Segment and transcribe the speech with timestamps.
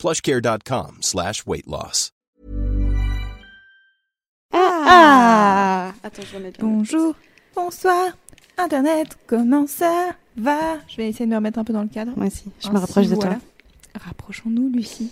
[0.00, 2.10] plushcare.com slash weight loss.
[4.52, 6.66] Ah Attends, je remets bien.
[6.66, 7.14] Bonjour,
[7.54, 8.06] bonsoir,
[8.56, 10.78] Internet, comment ça va?
[10.88, 12.12] Je vais essayer de me remettre un peu dans le cadre.
[12.16, 13.34] Moi aussi, je me Ainsi, rapproche de voilà.
[13.34, 13.40] toi.
[14.06, 15.10] Rapprochons-nous, Lucie.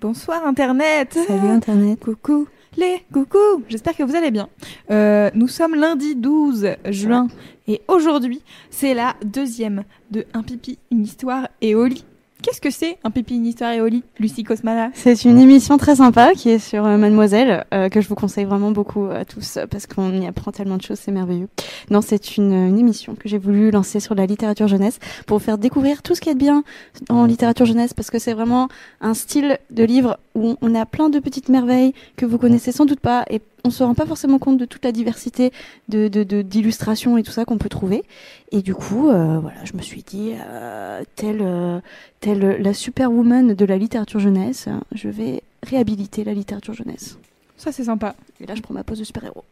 [0.00, 1.18] Bonsoir, Internet.
[1.26, 2.00] Salut Internet.
[2.00, 2.48] Coucou
[2.78, 4.48] les coucou J'espère que vous allez bien.
[4.90, 7.28] Euh, nous sommes lundi 12 juin
[7.68, 12.04] et aujourd'hui, c'est la deuxième de Un pipi, une histoire et au lit.
[12.46, 15.78] Qu'est-ce que c'est Un pipi, une histoire et au lit, Lucie Cosmala C'est une émission
[15.78, 19.24] très sympa qui est sur euh, Mademoiselle, euh, que je vous conseille vraiment beaucoup à
[19.24, 21.48] tous euh, parce qu'on y apprend tellement de choses, c'est merveilleux.
[21.90, 25.44] Non, c'est une, une émission que j'ai voulu lancer sur la littérature jeunesse pour vous
[25.44, 26.62] faire découvrir tout ce qu'il y a de bien
[27.08, 28.68] en littérature jeunesse parce que c'est vraiment
[29.00, 32.84] un style de livre où on a plein de petites merveilles que vous connaissez sans
[32.84, 35.50] doute pas et on se rend pas forcément compte de toute la diversité
[35.88, 38.04] de de- de- d'illustrations et tout ça qu'on peut trouver.
[38.52, 41.80] Et du coup, euh, voilà, je me suis dit, euh, telle, euh,
[42.20, 47.18] telle la superwoman de la littérature jeunesse, je vais réhabiliter la littérature jeunesse.
[47.56, 48.14] Ça, c'est sympa.
[48.40, 49.44] Et là, je prends ma pose de super-héros.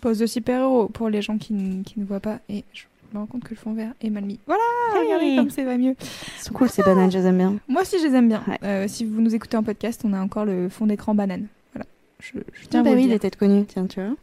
[0.00, 2.38] Pose de super-héros pour les gens qui, qui ne voient pas.
[2.48, 4.38] Et je me rends compte que le fond vert est mal mis.
[4.46, 4.62] Voilà
[4.94, 5.94] Regardez comme c'est va mieux.
[6.40, 7.56] Sont cool ces bananes, je les aime bien.
[7.68, 8.42] Moi aussi, je les aime bien.
[8.46, 8.58] Ouais.
[8.64, 11.46] Euh, si vous nous écoutez en podcast, on a encore le fond d'écran banane.
[11.72, 11.86] Voilà.
[12.20, 13.10] Je, je tiens à bah oui, dire.
[13.12, 14.14] des têtes connues, tiens, tu vois.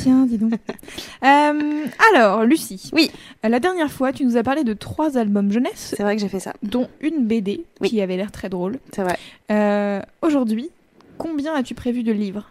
[0.00, 0.52] Tiens, dis donc.
[1.24, 2.90] Euh, alors, Lucie.
[2.92, 3.10] Oui.
[3.44, 6.22] Euh, La dernière fois, tu nous as parlé de trois albums jeunesse, C'est vrai que
[6.22, 6.52] j'ai fait ça.
[6.62, 7.88] dont une BD Oui.
[7.88, 8.78] qui avait l'air très drôle.
[8.94, 9.18] C'est vrai.
[9.50, 10.70] Euh, Aujourd'hui,
[11.18, 12.50] combien as-tu prévu de livres?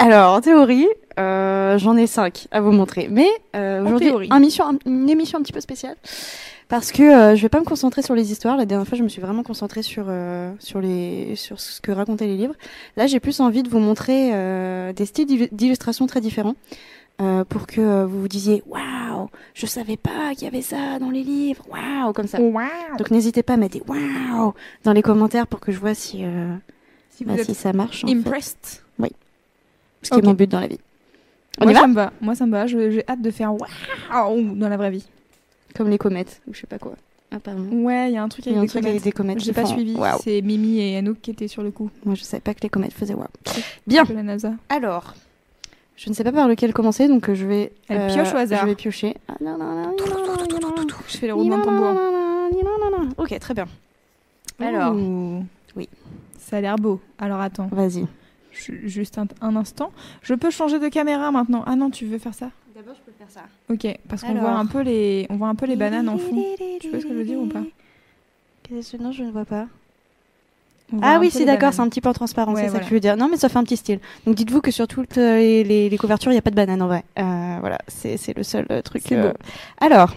[0.00, 0.86] Alors, en théorie,
[1.18, 3.08] euh, j'en ai cinq à vous montrer.
[3.10, 4.28] Mais euh, aujourd'hui, théorie.
[4.30, 5.96] un mission- une émission un petit peu spéciale.
[6.68, 8.56] Parce que euh, je vais pas me concentrer sur les histoires.
[8.56, 11.90] La dernière fois, je me suis vraiment concentrée sur, euh, sur, les, sur ce que
[11.90, 12.54] racontaient les livres.
[12.96, 16.54] Là, j'ai plus envie de vous montrer euh, des styles d'illu- d'illustration très différents.
[17.20, 21.10] euh, pour que vous vous disiez Waouh, je savais pas qu'il y avait ça dans
[21.10, 21.64] les livres.
[21.68, 22.40] Waouh, comme ça.
[22.40, 22.62] Wow.
[22.98, 24.54] Donc n'hésitez pas à mettre des Waouh
[24.84, 26.54] dans les commentaires pour que je vois si, euh,
[27.10, 28.04] Si bah, si ça marche.
[28.04, 28.14] en fait
[30.16, 30.80] ce mon but dans la vie.
[31.60, 32.12] On Moi, y va ça me va.
[32.20, 32.66] Moi, ça me va.
[32.66, 35.06] J'ai hâte de faire waouh dans la vraie vie.
[35.74, 36.94] Comme les comètes, ou je sais pas quoi.
[37.32, 37.36] Ah.
[37.70, 38.70] Ouais, il y a un truc avec, y a un des,
[39.12, 39.30] comètes.
[39.30, 39.44] avec des.
[39.44, 39.94] J'ai pas suivi.
[39.94, 40.18] Wow.
[40.22, 41.90] C'est Mimi et Anouk qui étaient sur le coup.
[42.04, 43.28] Moi, je savais pas que les comètes faisaient waouh.
[43.86, 44.02] Bien.
[44.12, 44.52] La NASA.
[44.68, 45.14] Alors,
[45.96, 47.72] je ne sais pas par lequel commencer, donc euh, je vais.
[47.88, 48.62] Elle euh, pioche au hasard.
[48.62, 49.16] Je vais piocher.
[51.08, 51.94] Je fais le roulement de tambour.
[53.18, 53.66] Ok, très bien.
[54.58, 54.96] Alors.
[55.76, 55.88] Oui.
[56.38, 57.00] Ça a l'air beau.
[57.18, 57.68] Alors attends.
[57.70, 58.06] Vas-y
[58.52, 59.92] ju- juste un, un instant.
[60.22, 61.62] Je peux changer de caméra maintenant.
[61.66, 62.50] Ah non, tu veux faire ça?
[62.74, 63.42] D'abord, je peux faire ça.
[63.68, 66.42] Ok, parce qu'on voit un peu les, on voit un peu les bananes en fond.
[66.80, 67.62] Tu vois ce que je veux dire ou pas?
[69.00, 69.66] Non, je ne vois pas.
[71.02, 72.12] Ah oui, les d'accord, c'est un petit peu en
[72.54, 72.84] Ouais, c'est ça voilà.
[72.84, 73.16] que tu veux dire.
[73.16, 74.00] Non, mais ça fait un petit style.
[74.26, 76.82] Donc dites-vous que sur toutes les, les- les couvertures, il n'y a pas de banane
[76.82, 77.04] en vrai.
[77.18, 79.02] Euh, voilà, c'est c'est le seul euh, truc.
[79.06, 79.32] C'est euh.
[79.80, 80.14] Alors,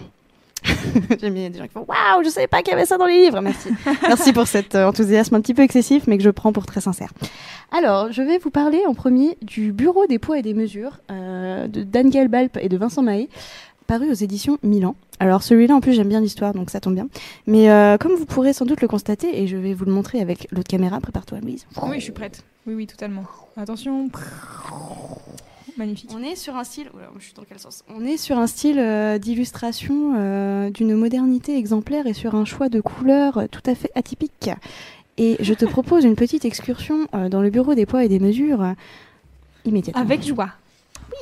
[1.20, 3.06] j'aime bien des gens qui font Waouh, je savais pas qu'il y avait ça dans
[3.06, 3.40] les livres.
[3.40, 3.70] Merci.
[4.02, 6.80] Merci pour cet euh, enthousiasme un petit peu excessif, mais que je prends pour très
[6.80, 7.12] sincère.
[7.72, 11.66] Alors, je vais vous parler en premier du Bureau des poids et des mesures euh,
[11.66, 13.28] de Daniel Balp et de Vincent Mahé,
[13.86, 14.94] paru aux éditions Milan.
[15.20, 17.08] Alors celui-là en plus j'aime bien l'histoire donc ça tombe bien.
[17.46, 20.20] Mais euh, comme vous pourrez sans doute le constater et je vais vous le montrer
[20.20, 21.66] avec l'autre caméra, prépare-toi Louise.
[21.82, 22.44] Oui, je suis prête.
[22.66, 23.24] Oui, oui, totalement.
[23.56, 24.08] Attention.
[25.76, 26.10] Magnifique.
[26.14, 27.82] On est sur un style, je suis dans quel sens?
[27.88, 32.68] On est sur un style euh, d'illustration euh, d'une modernité exemplaire et sur un choix
[32.68, 34.50] de couleurs tout à fait atypique.
[35.16, 38.20] Et je te propose une petite excursion euh, dans le bureau des poids et des
[38.20, 38.64] mesures
[39.64, 40.00] immédiatement.
[40.02, 40.50] Avec joie.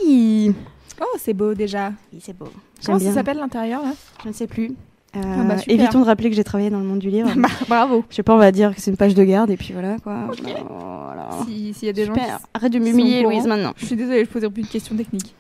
[0.05, 0.53] oui,
[1.01, 1.93] Oh, c'est beau déjà.
[2.13, 2.49] oui c'est beau.
[2.85, 3.93] Comment ça s'appelle l'intérieur là?
[4.23, 4.73] Je ne sais plus.
[5.15, 7.31] Euh, Ah bah, évitons de rappeler que j'ai travaillé dans le monde du livre.
[7.37, 8.05] Bah, Bravo.
[8.09, 9.97] je sais pas, on va dire que c'est une page de garde et puis voilà
[10.03, 10.31] quoi.
[10.31, 11.29] Voilà.
[11.47, 12.39] Si- S'il y a des gens Super.
[12.39, 12.45] qui...
[12.55, 13.23] Arrête de m'humilier.
[13.23, 13.73] Louise maintenant.
[13.77, 15.35] Je suis désolée, je poserai plus de questions techniques.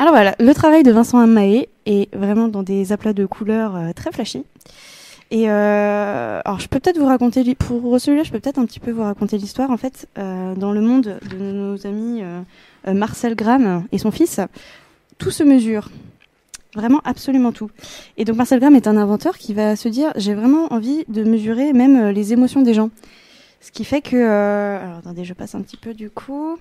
[0.00, 3.92] Alors voilà, le travail de Vincent Mahé est vraiment dans des aplats de couleurs euh,
[3.94, 4.44] très flashy.
[5.30, 8.80] Et euh, alors je peux peut-être vous raconter, pour celui-là, je peux peut-être un petit
[8.80, 9.70] peu vous raconter l'histoire.
[9.70, 12.22] En fait, euh, dans le monde de nos amis
[12.88, 14.40] Marcel Graham et son fils,
[15.18, 15.90] tout se mesure.
[16.74, 17.70] Vraiment absolument tout.
[18.16, 21.24] Et donc Marcel Graham est un inventeur qui va se dire j'ai vraiment envie de
[21.24, 22.90] mesurer même euh, les émotions des gens.
[23.60, 26.58] Ce qui fait que euh, alors attendez, je passe un petit peu du coup.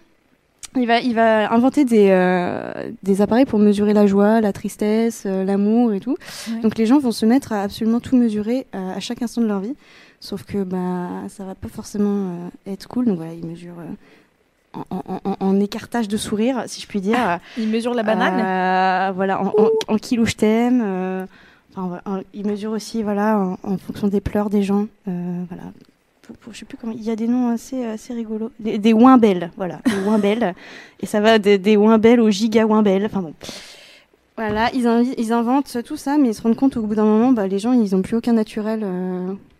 [0.76, 5.24] Il va, il va inventer des, euh, des appareils pour mesurer la joie, la tristesse,
[5.26, 6.16] euh, l'amour et tout.
[6.48, 6.62] Ouais.
[6.62, 9.62] Donc les gens vont se mettre à absolument tout mesurer à chaque instant de leur
[9.62, 9.76] vie.
[10.20, 13.06] Sauf que bah, ça va pas forcément être cool.
[13.06, 13.76] Donc voilà, il mesure
[14.74, 17.40] en, en- en- en écartage de sourire, si je puis dire.
[17.58, 18.40] Il mesure la banane.
[18.40, 19.54] Euh, voilà, en,
[19.88, 20.82] en, kilo je t'aime.
[20.86, 21.26] euh,
[21.76, 22.00] enfin,
[22.34, 24.88] il mesure aussi voilà, en, fonction des pleurs des gens.
[25.08, 25.64] euh, voilà.
[26.22, 26.94] Pour- pour- je sais plus comment.
[26.96, 28.52] Il y a des noms assez, assez rigolos.
[28.60, 29.80] Des, des Wimbelles, voilà.
[29.86, 30.54] Des Wimbelles.
[31.02, 33.06] Et ça va des, des aux giga Wimbelles.
[33.06, 33.34] Enfin bon.
[34.38, 37.04] Voilà, ils, invi- ils inventent tout ça, mais ils se rendent compte au bout d'un
[37.04, 38.86] moment, bah, les gens, ils n'ont plus aucun naturel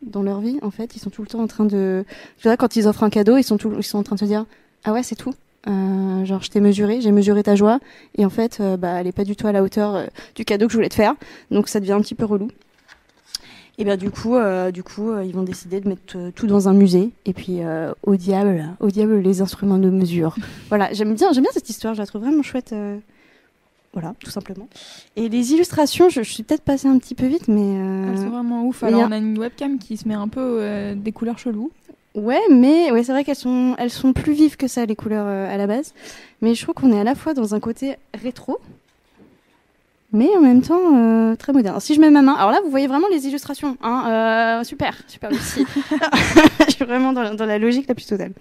[0.04, 0.58] dans leur vie.
[0.62, 2.06] En fait, ils sont tout le temps en train de.
[2.38, 3.74] Tu vois, quand ils offrent un cadeau, ils sont, tout...
[3.78, 4.46] ils sont en train de se dire
[4.84, 5.34] Ah ouais, c'est tout.
[5.68, 7.80] Euh, genre, je t'ai mesuré, j'ai mesuré ta joie.
[8.18, 10.06] Et en fait, euh, bah, elle est pas du tout à la hauteur euh,
[10.36, 11.16] du cadeau que je voulais te faire.
[11.52, 12.50] Donc, ça devient un petit peu relou.
[13.78, 14.36] Et bien, du coup,
[14.74, 17.12] du coup ils vont décider de mettre tout dans un musée.
[17.26, 17.60] Et puis,
[18.04, 20.36] au diable, au diable, les instruments de mesure.
[20.68, 22.76] voilà, j'aime bien, j'aime bien cette histoire, je la trouve vraiment chouette.
[23.94, 24.68] Voilà, tout simplement.
[25.16, 27.76] Et les illustrations, je, je suis peut-être passée un petit peu vite, mais.
[28.12, 28.84] Elles sont vraiment ouf.
[28.84, 31.72] Alors, a- on a une webcam qui se met un peu des couleurs cheloues.
[32.16, 35.28] Ouais, mais ouais, c'est vrai qu'elles sont, elles sont plus vives que ça, les couleurs
[35.28, 35.94] euh, à la base.
[36.42, 38.60] Mais je trouve qu'on est à la fois dans un côté rétro,
[40.12, 41.74] mais en même temps euh, très moderne.
[41.74, 43.78] Alors, si je mets ma main, alors là, vous voyez vraiment les illustrations.
[43.84, 45.66] Hein, euh, super, super aussi.
[46.68, 48.32] je suis vraiment dans la, dans la logique la plus totale.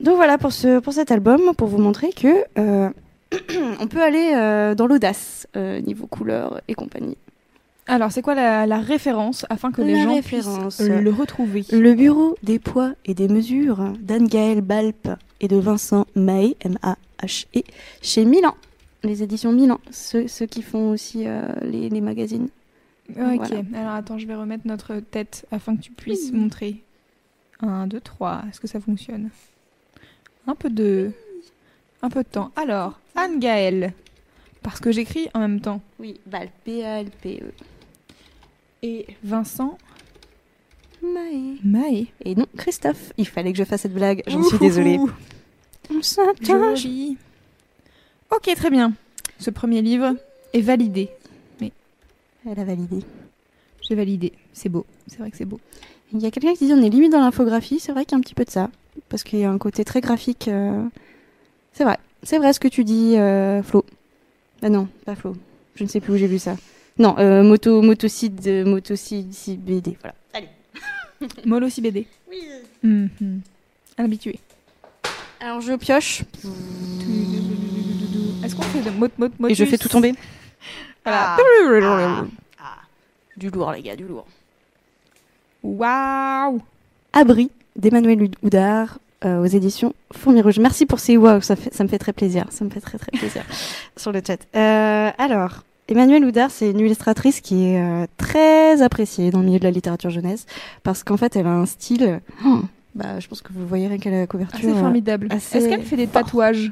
[0.00, 2.44] Donc voilà pour, ce, pour cet album, pour vous montrer que
[3.80, 7.18] on peut aller dans l'audace niveau couleur et compagnie.
[7.90, 10.76] Alors, c'est quoi la, la référence afin que les gens référence.
[10.76, 11.64] puissent le retrouver?
[11.72, 15.08] Le bureau des poids et des mesures d'Anne-Gaëlle Balp
[15.40, 17.62] et de Vincent Mahé, M-A-H-E,
[18.00, 18.54] chez Milan,
[19.02, 22.48] les éditions Milan, ceux, ceux qui font aussi euh, les, les magazines.
[23.10, 23.62] Ok, Voilà.
[23.74, 26.76] alors attends, je vais remettre notre tête afin que tu puisses montrer.
[27.60, 29.30] 1, 2, 3, est-ce que ça fonctionne?
[30.46, 31.10] Un peu de...
[32.02, 32.52] Un peu de temps.
[32.56, 33.92] Alors, Anne-Gaëlle,
[34.62, 35.80] parce que j'écris en même temps.
[35.98, 37.50] Oui, Balp, B-A-L-P-E.
[38.82, 39.76] Et Vincent
[41.02, 41.56] Mahé.
[41.64, 42.06] Mahé.
[42.24, 44.98] Et non, Christophe, il fallait que je fasse cette blague, j'en suis désolée.
[45.90, 46.86] On s'attache.
[48.30, 48.92] Ok, très bien.
[49.38, 50.14] Ce premier livre
[50.52, 51.08] est validé.
[51.62, 53.00] Elle a validé.
[53.82, 54.32] J'ai validé.
[54.54, 54.86] C'est beau.
[55.06, 55.60] C'est vrai que c'est beau.
[56.12, 58.14] Il y a quelqu'un qui dit on est limite dans l'infographie, c'est vrai qu'il y
[58.14, 58.70] a un petit peu de ça,
[59.10, 60.48] parce qu'il y a un côté très graphique.
[60.48, 60.84] euh,
[61.74, 63.84] C'est vrai, c'est vrai ce que tu dis, euh, Flo.
[64.62, 65.36] Ah non, pas Flo.
[65.74, 66.56] Je ne sais plus où j'ai vu ça.
[67.00, 70.14] Non, euh, moto, motocide, euh, motocide, si- BD, voilà.
[70.34, 70.48] Allez.
[71.46, 72.06] Molo BD.
[72.30, 72.42] Oui.
[72.82, 73.40] Mhm.
[73.96, 74.38] À l'habitué.
[75.40, 76.22] Alors je pioche
[78.44, 80.12] Est-ce qu'on fait de mot mot et je fais tout tomber.
[81.02, 81.38] Voilà.
[81.82, 82.24] Ah.
[82.58, 82.76] Ah.
[83.36, 84.26] Du lourd les gars, du lourd.
[85.62, 86.60] Waouh
[87.14, 90.58] Abri d'Emmanuel Houdard euh, aux éditions Fourmi Rouge.
[90.58, 92.44] Merci pour ces waouh, ça, fait- ça me fait très plaisir.
[92.50, 93.42] Ça me fait très très plaisir
[93.96, 94.38] sur le chat.
[94.54, 99.58] Euh, alors, Emmanuel Houdard, c'est une illustratrice qui est euh, très appréciée dans le milieu
[99.58, 100.46] de la littérature jeunesse
[100.84, 102.20] parce qu'en fait, elle a un style.
[102.46, 102.60] oh,
[102.94, 104.60] bah, je pense que vous voyez rien qu'à la couverture.
[104.62, 105.28] C'est euh, formidable.
[105.32, 106.22] Est-ce qu'elle fait des fort.
[106.22, 106.70] tatouages?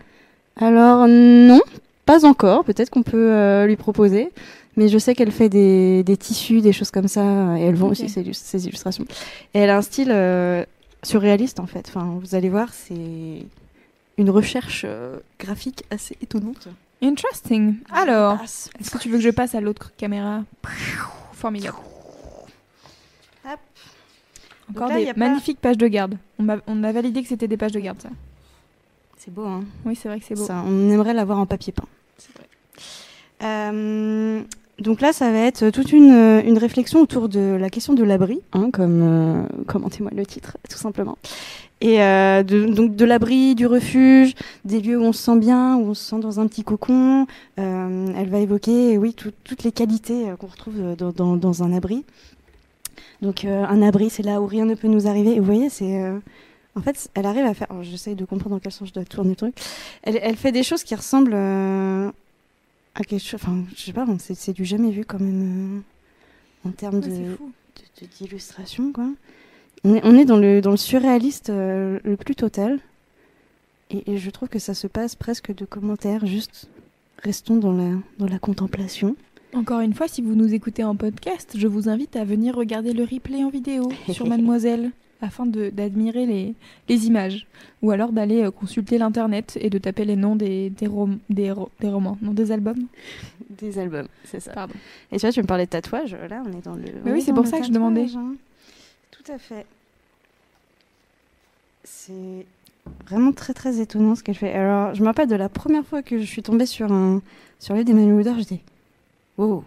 [0.60, 1.60] Alors non,
[2.06, 2.64] pas encore.
[2.64, 4.30] Peut-être qu'on peut euh, lui proposer.
[4.76, 7.86] Mais je sais qu'elle fait des, des tissus, des choses comme ça, et elle vend
[7.86, 7.92] Ok.
[7.92, 9.04] aussi ses, illus- ses illustrations.
[9.52, 10.64] Et elle a un style euh,
[11.02, 11.86] surréaliste en fait.
[11.88, 12.94] Enfin, vous allez voir, c'est
[14.18, 14.86] une recherche
[15.40, 16.68] graphique assez étonnante.
[17.02, 17.76] Interesting.
[17.92, 20.42] Alors, est-ce que tu veux que je passe à l'autre caméra?
[21.32, 21.76] Formidable.
[23.46, 23.58] Hop.
[24.70, 26.18] Encore là, y des a pas- magnifiques pages de garde.
[26.38, 28.08] On, a validé que c'était des pages de garde, ça.
[29.16, 29.64] C'est beau, hein.
[29.84, 30.44] Oui, c'est vrai que c'est beau.
[30.44, 31.84] Ça, on aimerait l'avoir en papier peint.
[32.18, 32.46] C'est vrai.
[33.44, 34.42] Euh,
[34.80, 36.12] donc là, ça va être toute une,
[36.44, 40.26] une réflexion autour de la question de l'abri, hein, comme, euh, comme en témoigne le
[40.26, 41.16] titre, tout simplement.
[41.80, 45.76] Et euh, de, donc de l'abri, du refuge, des lieux où on se sent bien,
[45.76, 47.26] où on se sent dans un petit cocon.
[47.60, 51.62] Euh, elle va évoquer, oui, tout- toutes les qualités euh, qu'on retrouve dans, dans, dans
[51.62, 52.04] un abri.
[53.22, 55.34] Donc euh, un abri, c'est là où rien ne peut nous arriver.
[55.36, 56.02] Et vous voyez, c'est...
[56.74, 57.68] en fait, elle arrive à faire...
[57.70, 59.54] alors, J'essaye de comprendre dans quel sens je dois tourner le truc.
[60.02, 63.40] Elle, elle fait des choses qui ressemblent à quelque chose...
[63.40, 65.82] Enfin, je sais pas, c'est du jamais vu quand même
[66.66, 67.52] en termes Ouais, de c'est fou.
[68.00, 69.06] de- de- d'illustration, quoi.
[69.84, 72.78] On est, on est dans, le, dans le surréaliste euh, le plus total.
[73.90, 76.68] Et, et je trouve que ça se passe presque de commentaires, juste
[77.22, 79.16] restons dans la, dans la contemplation.
[79.54, 82.92] Encore une fois, si vous nous écoutez en podcast, je vous invite à venir regarder
[82.92, 84.90] le replay en vidéo sur Mademoiselle
[85.22, 86.54] afin de- d'admirer les,
[86.88, 87.46] les images.
[87.82, 91.52] Ou alors d'aller euh, consulter l'internet et de taper les noms des, des, rom- des,
[91.80, 92.84] des romans, non des albums.
[93.58, 94.52] Des albums, c'est ça.
[94.52, 94.74] Pardon.
[95.10, 96.84] Et tu vois, tu me parlais de tatouage, là on est dans le...
[97.04, 98.06] Mais oui, est c'est pour ça que je demandais.
[98.16, 98.34] hein.
[99.32, 99.66] À fait.
[101.84, 102.46] C'est
[103.06, 104.52] vraiment très très étonnant ce qu'elle fait.
[104.52, 107.20] Alors, je me rappelle de la première fois que je suis tombée sur un
[107.58, 108.60] sur les d'Emmanuel j'étais
[109.36, 109.64] wow,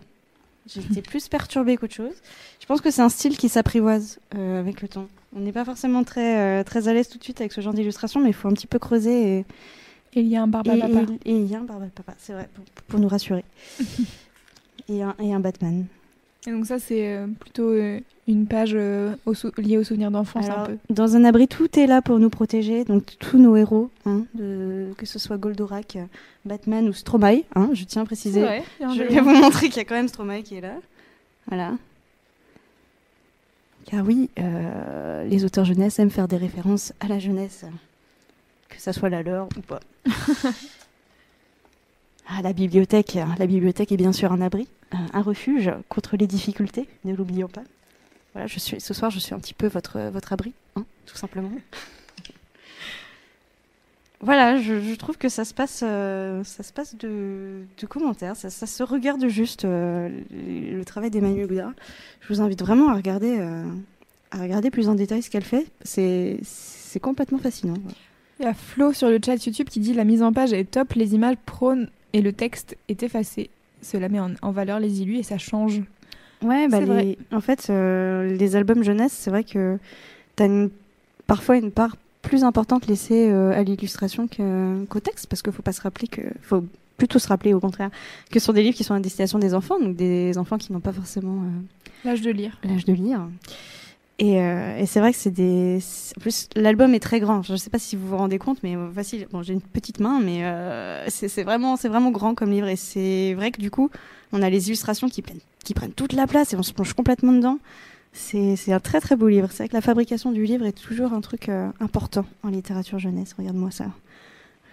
[0.67, 2.13] J'étais plus perturbée qu'autre chose.
[2.59, 5.07] Je pense que c'est un style qui s'apprivoise euh, avec le temps.
[5.35, 7.73] On n'est pas forcément très, euh, très à l'aise tout de suite avec ce genre
[7.73, 9.37] d'illustration, mais il faut un petit peu creuser.
[9.37, 9.45] Et,
[10.13, 11.01] Et il y a un barbe à et- papa.
[11.25, 13.43] et- et il y a un barbe à papa, c'est vrai, pour, pour nous rassurer.
[14.89, 15.85] et, un, et un Batman.
[16.47, 20.09] Et donc ça, c'est euh, plutôt euh, une page euh, au sou- liée aux souvenirs
[20.09, 20.77] d'enfance un peu.
[20.89, 22.83] Dans un abri, tout est là pour nous protéger.
[22.83, 25.99] Donc tous nos héros, hein, de- que ce soit Goldorak,
[26.45, 28.41] Batman ou Stromae, hein, je tiens à préciser.
[28.41, 30.73] vrai, Je vais vous montrer qu'il y a quand même Stromae qui est là.
[31.47, 31.73] Voilà.
[33.85, 37.65] Car oui, euh, les auteurs jeunesse aiment faire des références à la jeunesse,
[38.69, 39.79] que ça soit la leur ou pas.
[42.27, 46.87] ah, la bibliothèque, la bibliothèque est bien sûr un abri, un, refuge contre les difficultés,
[47.05, 47.63] ne l'oublions pas.
[48.33, 51.17] Voilà, je suis, ce soir, je suis un petit peu votre, votre abri, hein, tout
[51.17, 51.51] simplement.
[54.23, 58.35] Voilà, je, je trouve que ça se passe, euh, ça se passe de, de commentaires,
[58.35, 61.71] ça, ça se regarde juste euh, le, le travail d'Emmanuel Boudard.
[62.21, 63.63] Je vous invite vraiment à regarder, euh,
[64.29, 65.65] à regarder plus en détail ce qu'elle fait.
[65.81, 67.73] C'est, c'est complètement fascinant.
[68.39, 70.69] Il y a Flo sur le chat YouTube qui dit la mise en page est
[70.69, 73.49] top, les images prônent et le texte est effacé.
[73.81, 75.81] Cela met en, en valeur les illus et ça change.
[76.43, 77.17] Ouais, bah vrai.
[77.31, 79.77] en fait, euh, les albums jeunesse, c'est vrai que
[80.35, 80.69] t'as une,
[81.27, 85.71] parfois une part plus importante laissée euh, à l'illustration qu'au texte, parce qu'il faut pas
[85.73, 86.63] se rappeler que, faut
[86.97, 87.89] plutôt se rappeler au contraire,
[88.31, 90.71] que ce sont des livres qui sont à destination des enfants, donc des enfants qui
[90.71, 91.61] n'ont pas forcément euh,
[92.05, 92.57] L'âge de lire.
[92.63, 93.27] l'âge de lire.
[94.21, 95.79] Et, euh, et c'est vrai que c'est des.
[96.15, 97.41] En plus, l'album est très grand.
[97.41, 99.27] Je ne sais pas si vous vous rendez compte, mais euh, facile.
[99.31, 102.67] Bon, j'ai une petite main, mais euh, c'est vraiment, c'est vraiment grand comme livre.
[102.67, 103.89] Et c'est vrai que du coup,
[104.31, 106.93] on a les illustrations qui prennent, qui prennent toute la place et on se plonge
[106.93, 107.57] complètement dedans.
[108.13, 109.47] C'est c'est un très très beau livre.
[109.49, 112.99] C'est vrai que la fabrication du livre est toujours un truc euh, important en littérature
[112.99, 113.33] jeunesse.
[113.35, 113.85] Regarde-moi ça.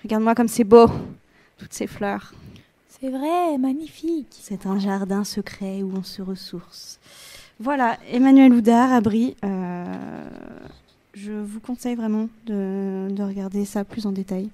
[0.05, 0.91] Regarde-moi comme c'est beau.
[1.57, 2.35] Toutes ces fleurs.
[3.01, 4.37] C'est vrai, magnifique.
[4.43, 7.01] C'est un jardin secret où on se ressource.
[7.61, 9.35] Voilà, Emmanuel Houdard, Abri.
[9.45, 9.85] euh,
[11.15, 14.49] je vous conseille vraiment de, de regarder ça plus en détail.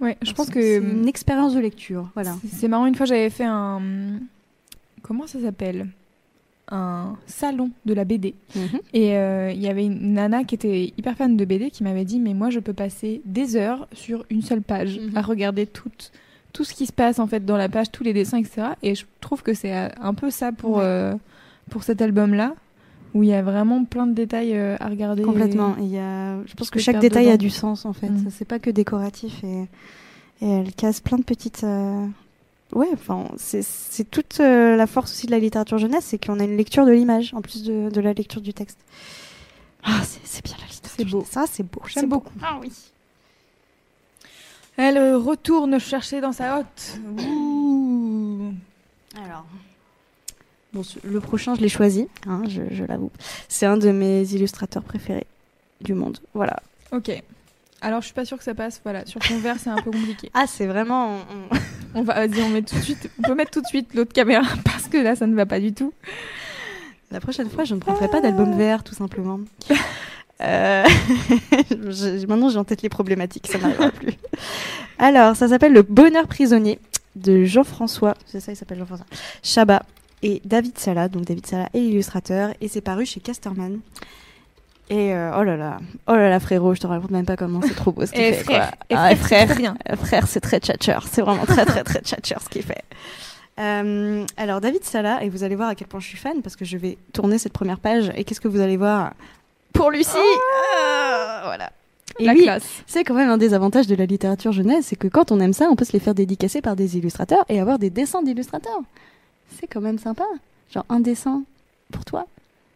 [0.00, 2.10] Ouais, je pense C'est que une expérience de lecture.
[2.14, 2.34] Voilà.
[2.42, 2.84] c'est- c'est marrant.
[2.86, 3.80] Une fois, j'avais fait un
[5.02, 5.88] comment ça s'appelle?
[6.70, 8.80] Un salon de la BD Mhm.
[8.94, 12.06] et euh, il y avait une nana qui était hyper fan de BD qui m'avait
[12.06, 15.14] dit mais moi je peux passer des heures sur une seule page Mhm.
[15.14, 15.90] à regarder tout
[16.54, 18.68] tout ce qui se passe en fait dans la page, tous les dessins, etc.
[18.82, 20.84] Et je trouve que c'est euh, un peu ça pour Ouais.
[20.84, 21.14] euh,
[21.74, 22.54] pour cet album-là
[23.14, 25.22] où il y a vraiment plein de détails euh, à regarder.
[25.24, 25.74] Complètement.
[25.80, 28.08] Il y a, je pense que chaque détail a du sens en fait.
[28.10, 28.28] Mhm.
[28.30, 29.62] C'est pas que décoratif et,
[30.40, 31.64] et elle casse plein de petites.
[31.64, 32.06] euh,
[32.72, 36.44] Ouais, enfin, c'est toute euh, la force aussi de la littérature jeunesse, c'est qu'on a
[36.44, 38.78] une lecture de l'image en plus de, de la lecture du texte.
[39.82, 40.92] Ah, c'est bien la littérature.
[40.96, 41.10] C'est beau.
[41.10, 41.28] jeunesse.
[41.30, 41.82] Ça, c'est beau.
[41.86, 42.16] J'aime c'est beau.
[42.16, 42.32] beaucoup.
[42.42, 42.70] Ah oui.
[44.76, 46.98] Elle retourne chercher dans sa hotte.
[47.26, 48.52] Ouh.
[49.24, 49.46] Alors.
[50.74, 53.10] Bon, le prochain, je l'ai choisi, hein, je, je l'avoue.
[53.48, 55.26] C'est un de mes illustrateurs préférés
[55.80, 56.18] du monde.
[56.34, 56.56] Voilà.
[56.92, 57.10] Ok.
[57.80, 58.80] Alors je suis pas sûre que ça passe.
[58.82, 60.30] Voilà, sur ton verre c'est un peu compliqué.
[60.34, 61.18] Ah, c'est vraiment.
[61.52, 61.56] on-
[61.96, 63.08] On va, vas-y, on met tout de suite.
[63.20, 65.60] On peut mettre tout de suite l'autre caméra parce que là ça ne va pas
[65.60, 65.92] du tout.
[67.12, 69.40] La prochaine fois, je ne prendrai pas d'album vert, tout simplement.
[70.40, 70.84] Euh,
[71.70, 74.14] je- maintenant, j'ai en tête les problématiques, ça n'arrivera plus.
[74.98, 76.80] Alors, ça s'appelle Le Bonheur prisonnier
[77.14, 79.06] de Jean-François, c'est ça, il s'appelle Jean-François,
[79.44, 79.84] Chabat
[80.22, 81.08] et David Sala.
[81.08, 83.80] Donc, David Sala est l'illustrateur et c'est paru chez Casterman.
[84.90, 85.78] Et euh, oh là là,
[86.08, 88.20] oh là là, frérot, je te raconte même pas comment c'est trop beau ce qu'il
[88.20, 88.44] Et fait.
[88.44, 88.78] frère, quoi.
[88.90, 90.98] et Ah, et frère, c'est frère, Frère, c'est très tchatcher.
[91.10, 92.82] C'est vraiment très, très, très tchatcher ce qu'il fait.
[93.58, 96.54] Euh, alors, David Sala, et vous allez voir à quel point je suis fan, parce
[96.56, 99.12] que je vais tourner cette première page, et qu'est-ce que vous allez voir
[99.72, 100.10] Pour Lucie
[100.76, 101.72] Ah, Voilà.
[102.18, 102.46] Et La oui,
[102.86, 105.52] c'est quand même un des avantages de la littérature jeunesse, c'est que quand on aime
[105.52, 108.80] ça, on peut se les faire dédicacer par des illustrateurs et avoir des dessins d'illustrateurs.
[109.60, 110.24] C'est quand même sympa.
[110.72, 111.42] Genre un dessin
[111.92, 112.26] pour toi.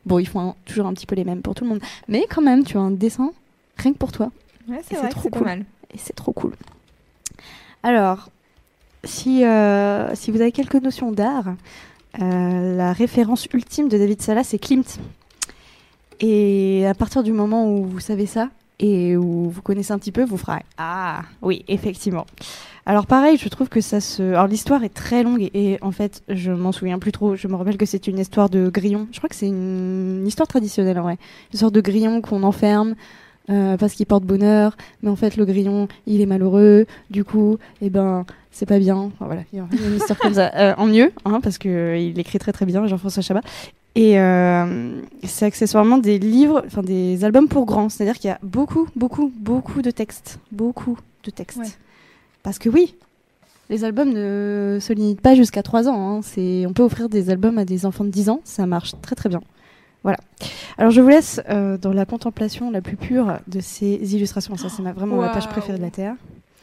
[0.07, 2.27] Bon, ils font un- toujours un petit peu les mêmes pour tout le monde, mais
[2.31, 3.31] quand même, tu as un dessin
[3.77, 4.31] rien que pour toi.
[4.69, 5.47] Ouais, c'est trop pas cool.
[5.47, 5.65] mal.
[5.93, 6.53] Et c'est trop cool.
[7.83, 8.29] Alors,
[9.05, 11.55] si, euh, si vous avez quelques notions d'art,
[12.21, 14.99] euh, la référence ultime de David Sala, c'est Klimt.
[16.21, 18.49] Et à partir du moment où vous savez ça
[18.81, 22.27] et où vous connaissez un petit peu, vous ferez Ah, oui, effectivement.
[22.89, 24.23] Alors pareil, je trouve que ça se...
[24.23, 27.37] Alors l'histoire est très longue et, et en fait, je m'en souviens plus trop.
[27.37, 29.07] Je me rappelle que c'est une histoire de grillon.
[29.13, 30.21] Je crois que c'est une...
[30.21, 31.19] une histoire traditionnelle en vrai.
[31.53, 32.95] Une sorte de grillon qu'on enferme
[33.51, 37.59] euh, parce qu'il porte bonheur, mais en fait le grillon il est malheureux, du coup,
[37.83, 38.97] eh ben c'est pas bien.
[38.97, 41.69] Enfin, voilà, il y a une histoire comme ça, Euh, en mieux, hein, parce que
[41.69, 43.43] euh, il écrit très très bien, Jean-François Chabat.
[43.95, 44.13] Et
[45.25, 49.33] c'est accessoirement des livres, enfin des albums pour grands, c'est-à-dire qu'il y a beaucoup, beaucoup,
[49.37, 51.59] beaucoup de textes, beaucoup de textes.
[51.59, 51.67] Ouais.
[52.43, 52.95] Parce que oui,
[53.71, 56.17] Les albums ne se limitent pas jusqu'à 3 ans.
[56.17, 56.21] hein.
[56.23, 59.15] C'est, on peut offrir des albums à des enfants de 10 ans, ça marche très
[59.15, 59.41] très bien.
[60.05, 60.19] Voilà.
[60.79, 64.57] Alors je vous laisse euh, dans la contemplation la plus pure de ces illustrations.
[64.57, 66.15] Ça, c'est ma- vraiment ma page préférée de la Terre.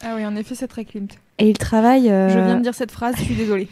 [0.03, 1.09] Ah oui, en effet, c'est très Klimt.
[1.37, 2.09] Et il travaille.
[2.09, 3.67] euh, Je viens de dire cette phrase, je suis désolée.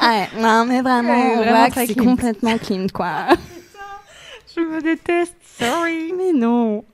[0.00, 2.04] Ah ouais, non, mais vraiment, Ouais, on vraiment voit que c'est Klimt.
[2.04, 3.28] complètement clean, quoi.
[4.56, 6.12] Je me déteste, sorry.
[6.18, 6.84] Mais non.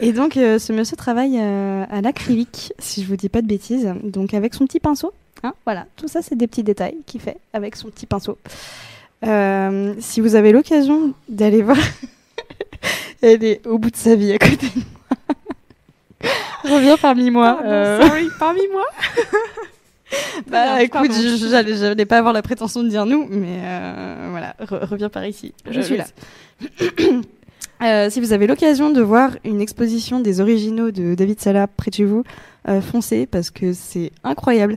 [0.00, 3.46] Et donc, euh, ce monsieur travaille euh, à l'acrylique, si je vous dis pas de
[3.46, 3.92] bêtises.
[4.02, 5.12] Donc, avec son petit pinceau.
[5.42, 8.38] Hein, voilà, tout ça, c'est des petits détails qu'il fait avec son petit pinceau.
[9.26, 11.76] Euh, si vous avez l'occasion d'aller voir,
[13.22, 16.30] elle est au bout de sa vie à côté de moi.
[16.76, 17.58] Reviens parmi moi.
[17.62, 18.84] Pardon, sorry, parmi moi?
[20.46, 21.10] Bah écoute,
[21.50, 23.58] j'allais j'allais pas avoir la prétention de dire nous, mais
[24.30, 25.52] voilà, re- reviens par ici.
[25.68, 26.04] Je suis là.
[27.84, 31.90] Euh, si vous avez l'occasion de voir une exposition des originaux de David Sala près
[31.90, 32.24] de chez vous,
[32.68, 34.76] euh, foncez parce que c'est incroyable.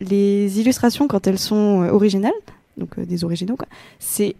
[0.00, 2.32] Les illustrations, quand elles sont euh, originales,
[2.76, 3.66] donc des originaux, quoi,
[3.98, 4.34] c'est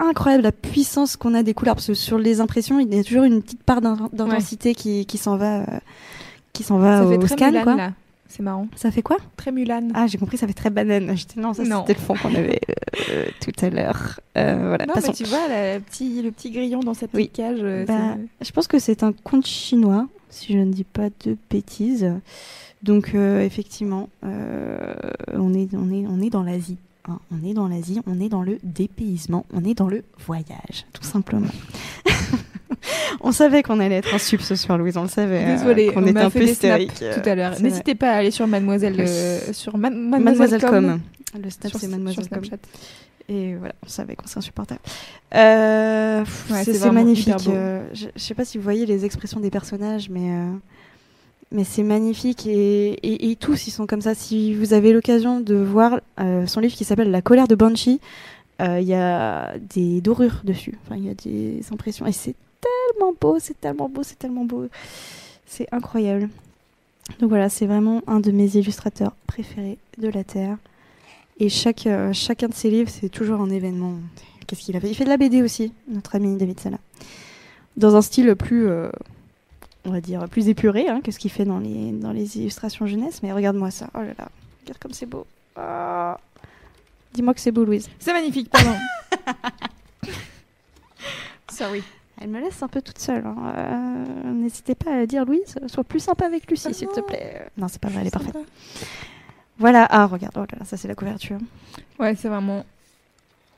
[0.00, 1.74] incroyable la puissance qu'on a des couleurs.
[1.76, 5.06] Parce que sur les impressions, il y a toujours une petite part d'in- d'intensité qui,
[5.06, 5.64] qui s'en va,
[6.52, 7.76] qui s'en va Ça au fait très scan, Mulan, quoi.
[7.76, 7.92] là.
[8.28, 8.68] C'est marrant.
[8.76, 9.88] Ça fait quoi Très Mulan.
[9.94, 11.16] ah, j'ai compris, ça fait très banane.
[11.16, 12.60] J'étais non, ça c'était le fond qu'on avait
[13.10, 14.20] euh, tout à l'heure.
[14.36, 17.28] Euh, voilà, non, mais tu vois, la petit, le petit grillon dans Oui.
[17.30, 17.58] cage.
[17.62, 21.36] euh, Bah, je pense que c'est un conte chinois, si je ne dis pas de
[21.50, 22.12] bêtises.
[22.82, 24.94] Donc euh, effectivement, euh,
[25.32, 26.76] on est on est on est dans l'Asie.
[27.08, 27.18] hein.
[27.32, 31.02] On est dans l'Asie, on est dans le dépaysement, on est dans le voyage, tout
[31.02, 31.48] simplement.
[33.28, 35.44] on savait qu'on allait être un sub ce soir, Louise, on le savait.
[35.44, 36.92] euh, Désolée, qu'on on était un fait peu hystérique.
[37.02, 37.60] euh, tout à l'heure.
[37.60, 39.90] N'hésitez pas à aller sur Mademoiselle, euh, sur Ma-.
[39.90, 41.00] Mademoiselle, Mademoiselle Com.
[41.42, 42.40] Le Sur- c'est Mademoiselle Com.
[43.30, 44.80] Et voilà, on savait qu'on serait insupportable.
[45.34, 47.34] Euh, Ouais, c'est magnifique.
[47.38, 50.30] je, je sais pas si vous voyez les expressions des personnages, mais,
[51.52, 52.46] mais c'est magnifique.
[52.46, 54.14] Et, et, et tous, ils sont comme ça.
[54.14, 58.00] Si vous avez l'occasion de voir euh, son livre qui s'appelle La colère de Banshee,
[58.62, 60.78] euh, il y a des dorures dessus.
[60.86, 62.06] Enfin, il y a des impressions.
[62.06, 64.68] Et c'est tellement beau, c'est tellement beau, c'est tellement beau.
[65.46, 66.28] C'est incroyable.
[67.20, 70.56] Donc voilà, c'est vraiment un de mes illustrateurs préférés de la Terre.
[71.40, 73.94] Et chaque, euh, chacun de ses livres, c'est toujours un événement.
[74.46, 74.88] Qu'est-ce qu'il a fait?
[74.88, 76.78] Il fait de la BD aussi, notre ami David Sala.
[77.76, 78.90] Dans un style plus, euh,
[79.84, 82.86] on va dire, plus épuré hein, que ce qu'il fait dans les, dans les illustrations
[82.86, 83.22] jeunesse.
[83.22, 83.88] Mais regarde-moi ça.
[83.94, 84.28] Oh là là,
[84.62, 85.26] regarde comme c'est beau.
[85.56, 86.18] Ah.
[87.14, 87.88] Dis-moi que c'est beau, Louise.
[87.98, 88.74] C'est magnifique, pardon.
[91.50, 91.82] Sorry.
[92.20, 93.24] Elle me laisse un peu toute seule.
[93.26, 93.36] hein.
[93.56, 97.46] Euh, N'hésitez pas à dire, Louise, sois plus sympa avec Lucie, Ah s'il te plaît.
[97.56, 98.36] Non, c'est pas vrai, elle est parfaite.
[99.58, 101.38] Voilà, ah, regarde, oh là ça c'est la couverture.
[101.98, 102.64] Ouais, c'est vraiment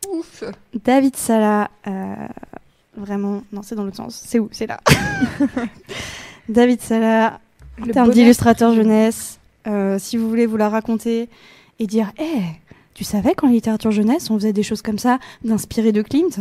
[0.08, 0.44] ouf.
[0.84, 2.14] David Sala, euh,
[2.96, 4.22] vraiment, non, c'est dans l'autre sens.
[4.26, 4.48] C'est où?
[4.50, 4.80] C'est là.
[6.48, 7.38] David Sala,
[7.78, 9.38] Le terme bonheur d'illustrateur jeunesse.
[9.66, 11.28] Euh, si vous voulez vous la raconter
[11.78, 12.40] et dire, hé,
[12.94, 16.38] tu savais qu'en littérature jeunesse, on faisait des choses comme ça, d'inspirer de Klimt?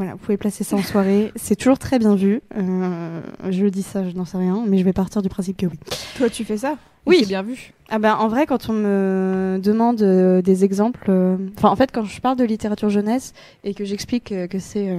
[0.00, 1.30] Voilà, vous pouvez placer ça en soirée.
[1.36, 2.40] C'est toujours très bien vu.
[2.56, 5.66] Euh, je dis ça, je n'en sais rien, mais je vais partir du principe que
[5.66, 5.78] oui.
[6.16, 6.78] Toi, tu fais ça?
[7.04, 7.18] Oui.
[7.20, 7.74] C'est bien vu.
[7.90, 11.90] Ah ben, en vrai, quand on me demande euh, des exemples, euh, enfin en fait,
[11.92, 14.96] quand je parle de littérature jeunesse et que j'explique euh, que c'est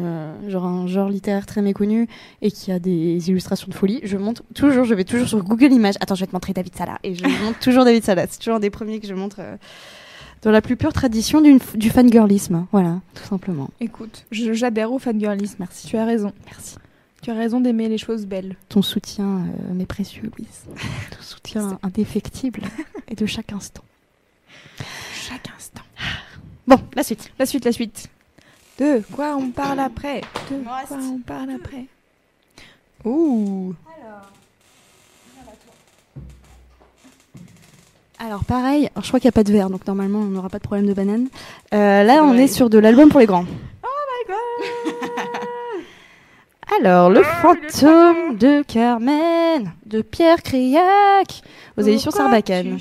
[0.48, 2.08] genre un genre littéraire très méconnu
[2.44, 5.44] et qu'il y a des illustrations de folie, je montre toujours, je vais toujours sur
[5.44, 5.96] Google Images.
[6.00, 8.28] Attends, je vais te montrer David Sala et je montre toujours David Sala.
[8.30, 9.42] C'est toujours un des premiers que je montre
[10.42, 12.66] dans la plus pure tradition du fangirlisme.
[12.72, 13.70] Voilà, tout simplement.
[13.80, 15.58] Écoute, je- j'adhère au fangirlisme.
[15.60, 15.88] Merci.
[15.88, 16.34] Tu as raison.
[16.46, 16.78] Merci.
[17.22, 18.56] Tu as raison d'aimer les choses belles.
[18.70, 19.26] Ton soutien
[19.70, 20.64] euh, m'est précieux, Louise.
[21.12, 22.62] Ton soutien indéfectible
[23.08, 23.84] et de chaque instant.
[25.14, 25.84] Chaque instant.
[26.68, 27.32] Bon, la suite.
[27.38, 28.10] La suite, la suite.
[28.80, 30.22] De quoi on parle après?
[30.50, 31.86] De quoi on parle après?
[33.06, 34.32] Ouh Alors
[38.48, 40.60] pareil, alors, je crois qu'il n'y a pas de verre, donc normalement on n'aura pas
[40.60, 41.28] de problème de banane.
[41.74, 43.46] Euh, là, on est sur de l'album pour les grands.
[46.80, 51.42] Alors, le fantôme de Carmen, de Pierre Créac,
[51.78, 52.78] aux éditions Sarbacane.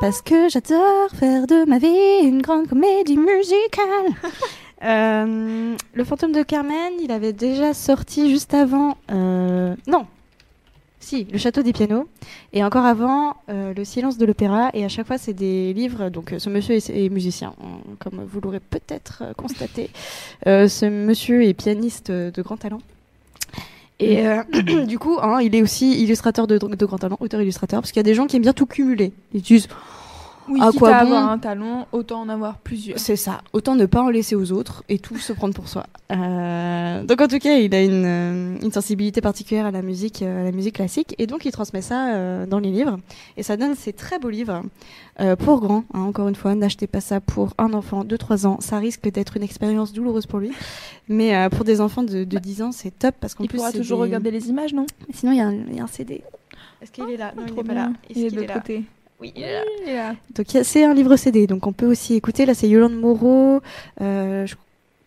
[0.00, 4.12] Parce que j'adore faire de ma vie une grande comédie musicale.
[4.84, 8.98] Euh, le fantôme de Carmen, il avait déjà sorti juste avant.
[9.10, 10.06] euh, non.
[11.06, 12.08] Si, Le Château des Pianos.
[12.52, 14.70] Et encore avant, euh, Le Silence de l'Opéra.
[14.74, 16.08] Et à chaque fois, c'est des livres.
[16.08, 17.54] Donc, euh, ce monsieur est, musicien,
[18.00, 19.90] comme vous l'aurez peut-être euh, constaté.
[20.44, 22.80] Ce monsieur est pianiste de grand talent.
[24.00, 24.24] Et
[24.88, 28.04] du coup, hein, il est aussi illustrateur de, de grand talent, auteur-illustrateur, parce qu'il y
[28.04, 29.12] a des gens qui aiment bien tout cumuler.
[29.32, 29.68] Ils disent
[30.48, 32.98] Oui, À quitte quoi à bon avoir un talent, autant en avoir plusieurs.
[32.98, 33.40] C'est ça.
[33.52, 35.84] Autant ne pas en laisser aux autres et tout se prendre pour soi.
[36.12, 40.22] Euh, donc en tout cas, il a une, euh, une sensibilité particulière à la musique,
[40.22, 42.98] euh, à la musique classique, et donc il transmet ça euh, dans les livres.
[43.36, 44.62] Et ça donne ces très beaux livres
[45.20, 45.84] euh, pour grands.
[45.94, 48.58] hein, encore une fois, n'achetez pas ça pour un enfant de 3 ans.
[48.60, 50.52] Ça risque d'être une expérience douloureuse pour lui.
[51.08, 53.58] Mais euh, pour des enfants de, de 10 ans, c'est top parce qu'en Il plus
[53.58, 54.86] pourra c'est toujours des- regarder les images, non?
[55.12, 56.22] Sinon, il y, a un- il y a un CD.
[56.82, 57.32] Est-ce qu'il est là?
[57.36, 57.90] Non, il n'est pas là.
[58.10, 58.84] Est-ce Il est de est l'autre côté.
[59.20, 59.62] Oui, il est là.
[59.82, 60.14] Il est là.
[60.34, 62.44] Donc c'est un livre CD, donc on peut aussi écouter.
[62.46, 63.60] Là, c'est Yolande Moreau.
[64.00, 64.54] euh, je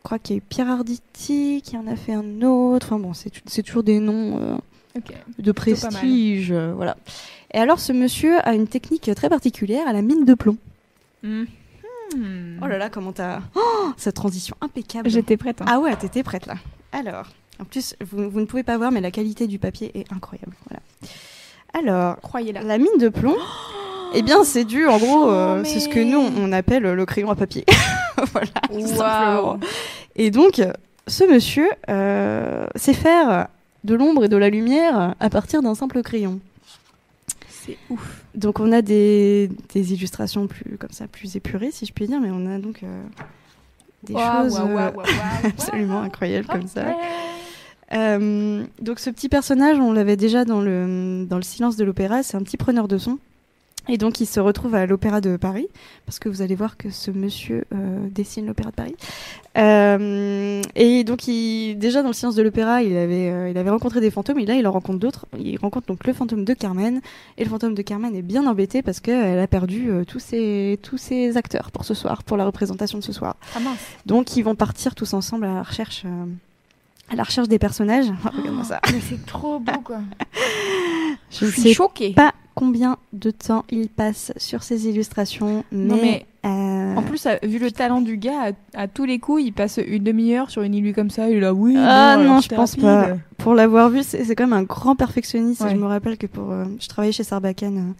[0.03, 2.87] crois qu'il y a eu Pierre Arditi qui en a fait un autre.
[2.87, 4.99] Enfin bon, c'est c'est toujours des noms euh,
[5.37, 6.97] de prestige, euh, voilà.
[7.53, 10.57] Et alors, ce monsieur a une technique très particulière à la mine de plomb.
[11.23, 11.43] Hmm.
[12.63, 15.09] Oh là là, comment t'as oh, cette transition impeccable.
[15.09, 15.61] J'étais prête.
[15.61, 15.65] hein.
[15.67, 16.55] Ah ouais, t'étais prête là.
[16.91, 17.27] Alors,
[17.59, 20.53] en plus, vous, vous ne pouvez pas voir, mais la qualité du papier est incroyable.
[20.67, 20.81] Voilà.
[21.73, 22.63] Alors, Croyez-la.
[22.63, 23.35] la mine de plomb,
[24.13, 27.05] eh bien, c'est dû, en gros, euh, Oh, c'est ce que nous, on appelle le
[27.05, 27.65] crayon à papier.
[28.31, 29.59] voilà, tout simplement.
[30.15, 30.61] Et donc,
[31.07, 33.47] ce monsieur euh, sait faire
[33.83, 36.39] de l'ombre et de la lumière à partir d'un simple crayon.
[37.49, 38.23] C'est ouf.
[38.35, 42.19] Donc, on a des, des illustrations plus comme ça, plus épurées, si je puis dire,
[42.19, 43.03] mais on a donc euh,
[44.03, 44.91] des choses euh,
[45.43, 46.95] absolument incroyables comme ça.
[47.91, 52.23] Euh, donc ce petit personnage, on l'avait déjà dans le, dans le silence de l'opéra,
[52.23, 53.17] c'est un petit preneur de son.
[53.89, 55.67] Et donc il se retrouve à l'opéra de Paris,
[56.05, 58.95] parce que vous allez voir que ce monsieur euh, dessine l'opéra de Paris.
[59.57, 63.71] Euh, et donc il, déjà dans le silence de l'opéra, il avait, euh, il avait
[63.71, 65.25] rencontré des fantômes, et là il en rencontre d'autres.
[65.39, 67.01] Il rencontre donc le fantôme de Carmen,
[67.39, 70.97] et le fantôme de Carmen est bien embêté parce qu'elle a perdu tous, ses, tous
[70.97, 73.37] ses acteurs pour ce soir, pour la représentation de ce soir.
[73.55, 73.79] Ah mince.
[74.05, 76.05] Donc ils vont partir tous ensemble à la recherche,
[77.09, 78.05] à la recherche des personnages.
[78.23, 78.81] Regarde-moi ça.
[78.91, 80.01] Mais c'est trop beau quoi.
[81.31, 82.13] Je suis choquée.
[82.13, 87.25] pas combien de temps il passe sur ces illustrations, mais, Non, mais euh, En plus,
[87.25, 90.49] euh, vu le talent du gars, à, à tous les coups, il passe une demi-heure
[90.49, 91.29] sur une illu comme ça.
[91.29, 91.75] Il est là, oui.
[91.77, 93.15] Ah non, alors, je pense pas.
[93.37, 95.61] pour l'avoir vu, c'est quand même un grand perfectionniste.
[95.61, 95.69] Ouais.
[95.71, 97.93] Je me rappelle que pour, euh, je travaillais chez Sarbacane euh,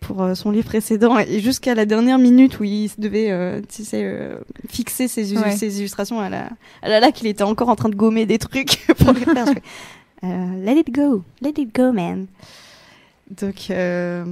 [0.00, 3.84] pour euh, son livre précédent et jusqu'à la dernière minute où il devait, euh, tu
[3.84, 4.30] sais,
[4.68, 5.52] fixer ses, Ouais.
[5.56, 6.48] ses illustrations à la,
[6.82, 9.46] à la laque, il était encore en train de gommer des trucs pour les faire.
[10.22, 12.26] Let it go, let it go, man.
[13.30, 14.24] Donc, euh,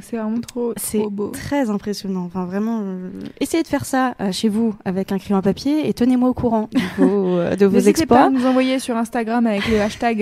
[0.00, 1.28] c'est vraiment trop, C'est trop beau.
[1.28, 2.24] très impressionnant.
[2.24, 5.88] Enfin, vraiment, euh, essayez de faire ça euh, chez vous avec un crayon à papier
[5.88, 9.46] et tenez-moi au courant de vos, de vos N'hésitez pas à nous envoyer sur Instagram
[9.46, 10.20] avec le hashtag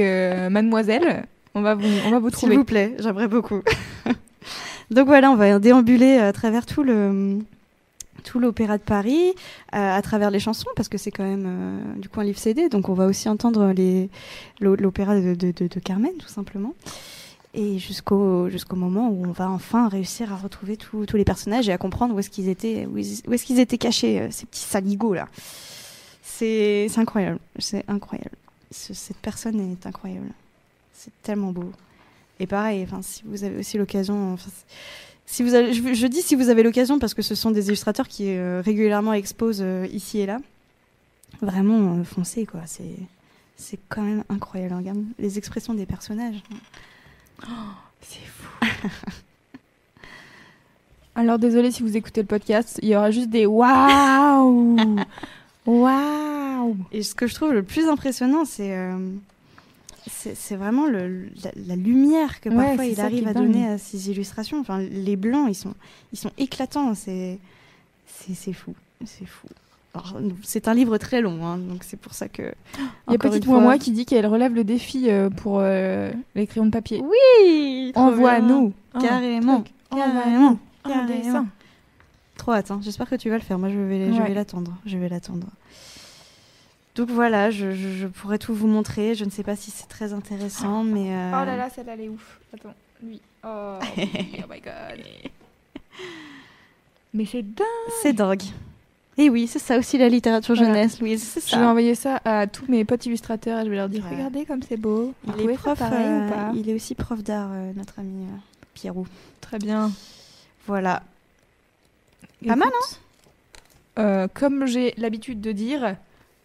[0.51, 1.27] Mademoiselle.
[1.55, 2.57] On va vous, on va vous S'il trouver.
[2.57, 3.63] vous plaît, j'aimerais beaucoup.
[4.91, 7.39] Donc voilà, on va déambuler à travers tout le
[8.25, 9.31] tout l'opéra de Paris,
[9.75, 12.39] euh, à travers les chansons, parce que c'est quand même euh, du coup un livre
[12.39, 13.73] CD, donc on va aussi entendre
[14.61, 16.75] l'opéra de, de, de- de Carmen, tout simplement.
[17.61, 21.73] Et jusqu'au jusqu'au moment où on va enfin réussir à retrouver tous les personnages et
[21.73, 25.15] à comprendre où est-ce qu'ils étaient où, est-ce qu'ils étaient cachés euh, ces petits saligots
[25.15, 25.27] là.
[26.23, 28.37] C'est incroyable, c'est incroyable.
[28.71, 30.31] Ce- cette personne est incroyable.
[30.93, 31.73] C'est tellement beau.
[32.39, 34.51] Et pareil, enfin, si vous avez aussi l'occasion, enfin,
[35.27, 38.25] si vous je, dis si vous avez l'occasion parce que ce sont des illustrateurs qui
[38.29, 40.39] euh, régulièrement exposent euh, ici et là.
[41.43, 42.61] Vraiment, foncez quoi.
[42.67, 42.95] C'est,
[43.57, 44.75] c'est quand même incroyable.
[44.75, 46.41] Regarde les expressions des personnages.
[48.01, 48.49] C'est fou.
[51.15, 54.77] Alors désolé si vous écoutez le podcast, il y aura juste des waouh,
[55.67, 56.77] waouh.
[56.93, 58.97] Et ce que je trouve le plus impressionnant, c'est euh,
[60.11, 63.53] c'est vraiment le, la, la lumière que parfois il arrive à dingue.
[63.53, 64.61] donner à ces illustrations.
[64.61, 65.75] Enfin, les blancs, ils sont,
[66.13, 66.95] ils sont éclatants.
[66.95, 67.39] C'est
[68.07, 68.75] c'est fou.
[69.05, 69.49] C'est fou.
[70.45, 72.55] C'est un livre très long, hein, donc c'est pour ça que.
[73.09, 76.13] Il y a petite fois- moi qui dit qu'elle relève le défi euh, pour euh,
[76.37, 77.03] les crayons de papier.
[77.03, 78.49] Oui, trop Envoie à bien.
[78.49, 78.73] nous.
[78.95, 81.47] un Carrément, à carrément, carrément.
[82.37, 82.71] Trop hâte.
[82.71, 82.79] hein.
[82.83, 83.59] J'espère que tu vas le faire.
[83.59, 84.29] Moi, je vais, je Ouais.
[84.29, 84.73] vais l'attendre.
[84.87, 85.49] Je vais l'attendre.
[86.95, 89.15] Donc voilà, je, je- je pourrais tout vous montrer.
[89.17, 91.13] Je ne sais pas si c'est très intéressant, mais.
[91.13, 92.39] euh, Oh là là, celle-là, elle est ouf.
[92.55, 93.21] Attends, lui.
[93.45, 94.09] Oh, oui,
[94.45, 95.05] oh my god.
[97.15, 97.67] Mais c'est dingue.
[98.03, 98.43] C'est dingue.
[99.21, 100.73] Et oui, c'est ça aussi la littérature Voilà.
[100.75, 101.39] jeunesse, Louise.
[101.47, 104.11] Je vais envoyer ça à tous mes potes illustrateurs et je vais leur dire Ouais.
[104.15, 105.13] regardez comme c'est beau.
[105.39, 108.25] Il est, prof, pareil euh, ou pas il est aussi prof d'art, euh, notre ami
[108.27, 108.37] euh,
[108.75, 109.07] Pierrot.
[109.41, 109.91] Très bien.
[110.67, 111.03] Voilà.
[112.47, 113.01] Pas mal, Écoute,
[113.99, 115.81] euh, Comme j'ai l'habitude de dire,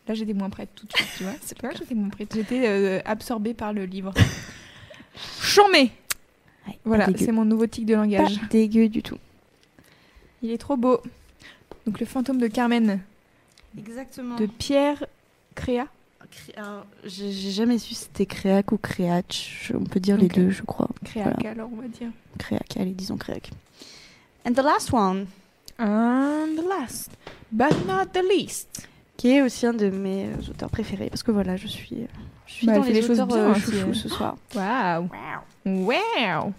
[0.08, 1.34] là j'étais moins prête tout de suite, tu vois.
[1.42, 2.34] C'est vois, j'étais moins prête.
[2.34, 4.12] J'étais euh, absorbée par le livre.
[5.42, 5.92] Chambé
[6.68, 8.40] Ouais, Voilà, pas c'est mon nouveau tic de Pas langage.
[8.50, 9.18] dégueu du tout.
[10.42, 11.00] Il est trop beau.
[11.86, 13.00] Donc le fantôme de Carmen
[13.78, 14.36] Exactement.
[14.36, 15.06] de Pierre
[15.56, 15.88] Créa.
[16.58, 19.69] Alors, J'ai jamais su si c'était créac ou créac.
[19.74, 20.89] On peut dire les deux, je crois.
[21.04, 21.50] Créac Voilà.
[21.52, 22.10] alors on va dire.
[22.39, 23.52] Créac, allez, disons créac.
[24.46, 25.28] And the last one,
[25.80, 27.12] And last,
[27.52, 28.88] but not the least.
[29.17, 32.06] qui est aussi un de mes euh, auteurs préférés, parce que voilà, je suis, euh,
[32.48, 33.96] je suis Bah, dans les des choses auteurs bien euh, aussi, chouchous elle.
[33.96, 34.36] ce soir.
[34.56, 35.10] Waouh.
[35.65, 36.54] Wow.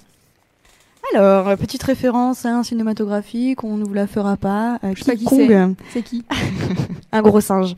[1.13, 4.79] Alors, euh, petite référence hein, cinématographique, on ne vous la fera pas.
[4.85, 6.25] Euh, Je sais qui Kong, C'est qui
[7.13, 7.77] un gros singe,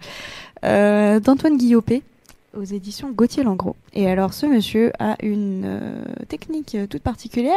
[0.64, 2.02] euh, d'Antoine Guillopé
[2.56, 3.76] aux éditions Gauthier Langros.
[3.92, 7.54] Et alors, ce monsieur a une euh, technique toute particulière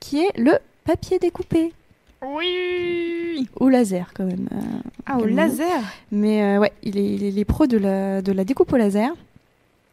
[0.00, 0.52] qui est le
[0.84, 1.72] papier découpé
[2.36, 3.46] Oui.
[3.56, 4.48] au laser quand même.
[5.04, 5.82] Ah, au laser.
[6.12, 8.76] Mais ouais, il est, il est, il est pro de la, de la découpe au
[8.76, 9.10] laser.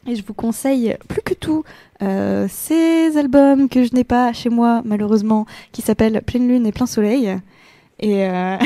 [0.08, 1.64] Et je vous conseille plus que tout
[2.02, 6.72] euh, ces albums que je n'ai pas chez moi malheureusement, qui s'appellent Pleine Lune et
[6.72, 7.38] Plein Soleil.
[8.00, 8.58] Et, euh,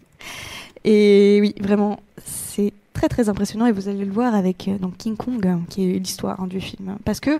[0.84, 4.96] et oui, vraiment, c'est très très impressionnant et vous allez le voir avec euh, donc
[4.96, 6.96] King Kong, hein, qui est l'histoire hein, du film.
[7.04, 7.38] Parce que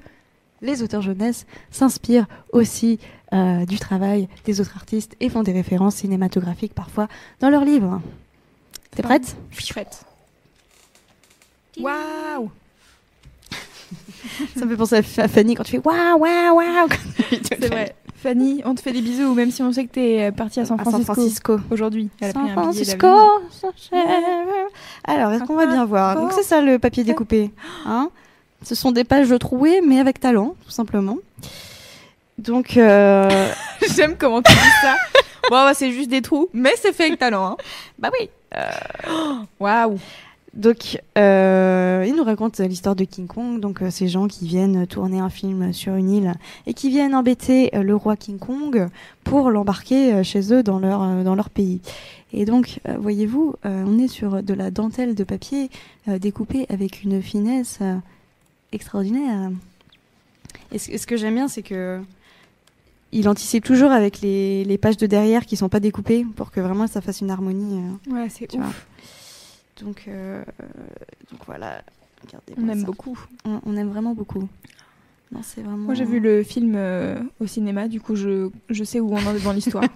[0.63, 2.99] les auteurs jeunesse s'inspirent aussi
[3.33, 7.09] euh, du travail des autres artistes et font des références cinématographiques parfois
[7.41, 8.01] dans leurs livres.
[8.93, 9.37] T'es prête?
[9.51, 10.05] Je suis prête.
[11.79, 12.51] Waouh.
[14.57, 16.89] Ça me fait penser à Fanny quand tu fais waouh waouh waouh.
[17.31, 17.95] C'est vrai.
[18.17, 20.81] Fanny, on te fait des bisous, même si on sait que t'es partie à San
[20.81, 21.61] À San Francisco, Francisco.
[21.71, 22.09] aujourd'hui.
[22.21, 23.07] San Francisco.
[25.05, 26.17] Alors, est-ce qu'on va bien voir?
[26.17, 27.51] Donc c'est ça le papier découpé.
[27.85, 28.11] Hein?
[28.63, 31.19] Ce sont des pages trouées, mais avec talent, tout simplement.
[32.39, 33.53] Donc, euh,
[33.97, 34.97] J'aime comment tu dis ça.
[35.51, 37.47] bon, bah, c'est juste des trous, mais c'est fait avec talent.
[37.53, 37.57] Hein.
[37.99, 38.29] bah oui.
[39.61, 39.99] Waouh.
[40.57, 43.61] Donc, euh, il nous raconte l'histoire de King Kong.
[43.61, 46.33] Donc, euh, ces gens qui viennent tourner un film sur une île
[46.67, 48.89] et qui viennent embêter euh, le roi King Kong
[49.23, 51.81] pour l'embarquer euh, chez eux dans leur, euh, dans leur pays.
[52.33, 55.69] Et donc, euh, voyez-vous, euh, on est sur de la dentelle de papier
[56.09, 57.97] euh, découpée avec une finesse euh,
[58.73, 59.51] extraordinaire.
[60.73, 62.01] Et ce, ce que j'aime bien, c'est que
[63.13, 66.61] il anticipe toujours avec les, les pages de derrière qui sont pas découpées pour que
[66.61, 67.81] vraiment ça fasse une harmonie.
[68.09, 68.67] euh, Ouais, c'est vois.
[69.81, 70.43] Donc, euh,
[71.31, 71.83] donc voilà.
[72.57, 73.19] On aime beaucoup.
[73.45, 74.49] On, on aime vraiment beaucoup.
[75.33, 75.79] Non, c'est vraiment.
[75.79, 79.27] Moi, j'ai vu le film euh, au cinéma, du coup, je, je sais où on
[79.27, 79.85] en est dans l'histoire.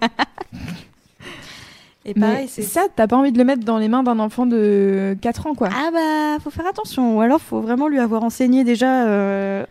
[2.07, 4.47] Et pareil, c'est ça, t'as pas envie de le mettre dans les mains d'un enfant
[4.47, 5.69] de 4 ans, quoi.
[5.71, 7.17] Ah bah, faut faire attention.
[7.17, 9.65] Ou alors, faut vraiment lui avoir enseigné déjà euh,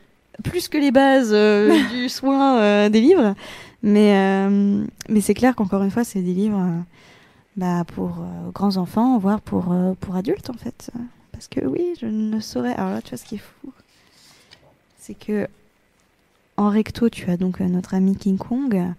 [0.43, 3.33] plus que les bases euh, du soin euh, des livres.
[3.81, 4.47] Mais,
[5.07, 6.61] mais c'est clair qu'encore une fois, c'est des livres
[7.55, 10.91] bah, pour euh, grands enfants, voire pour, euh, pour adultes, en fait.
[11.31, 12.73] Parce que oui, je ne saurais.
[12.73, 13.71] Alors là, tu vois, ce qui est fou,
[14.97, 15.47] c'est que
[16.57, 18.93] en recto, tu as donc euh, notre ami King Kong,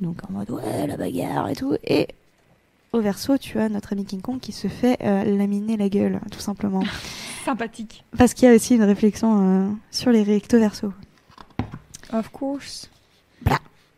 [0.00, 1.76] donc en mode ouais, la bagarre et tout.
[1.84, 2.08] Et
[2.92, 6.20] au verso, tu as notre ami King Kong qui se fait euh, laminer la gueule,
[6.32, 6.82] tout simplement.
[7.44, 8.04] Sympathique.
[8.16, 10.92] Parce qu'il y a aussi une réflexion sur les recto verso.
[12.12, 12.90] Of course.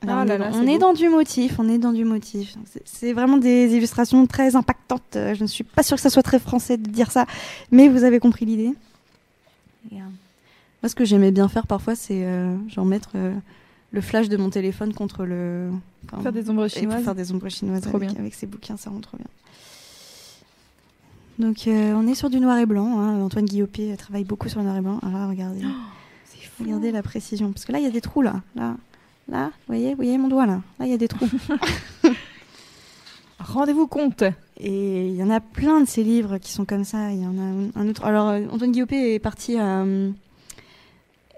[0.02, 0.78] Alors, Ah on là est, là, dans- c'est on est beau.
[0.78, 2.54] dans du motif, on est dans du motif.
[2.86, 5.02] C'est- vraiment des illustrations très impactantes.
[5.16, 7.26] Euh, Je ne suis pas sûre que ça soit très français de dire ça,
[7.70, 8.72] mais vous avez compris l'idée.
[9.92, 13.34] Moi, ce que j'aimais bien faire parfois, c'est euh, genre mettre euh,
[13.92, 15.70] le flash de mon téléphone contre le.
[16.10, 17.04] enfin, Faire des ombres chinoises.
[17.04, 18.18] faire des ombres chinoises Trop avec, bien.
[18.20, 19.26] avec ces bouquins, ça rend trop bien.
[21.38, 22.98] Donc, euh, on est sur du noir et blanc.
[22.98, 23.20] hein.
[23.22, 25.00] Antoine Guillopé travaille beaucoup sur le noir et blanc.
[25.02, 25.60] Là, regardez.
[25.62, 26.64] Fou.
[26.64, 27.52] Regardez la précision.
[27.52, 28.40] Parce que là, il y a des trous, là.
[28.54, 28.76] Là,
[29.28, 30.61] là vous voyez, vous voyez mon doigt, là.
[30.78, 31.28] Là, il y a des trous.
[33.38, 34.24] Rendez-vous compte.
[34.59, 37.11] Et il y en a plein de ces livres qui sont comme ça.
[37.12, 38.04] Il y en a un autre.
[38.04, 40.11] Alors, euh, Antoine Guillopé est parti à, euh,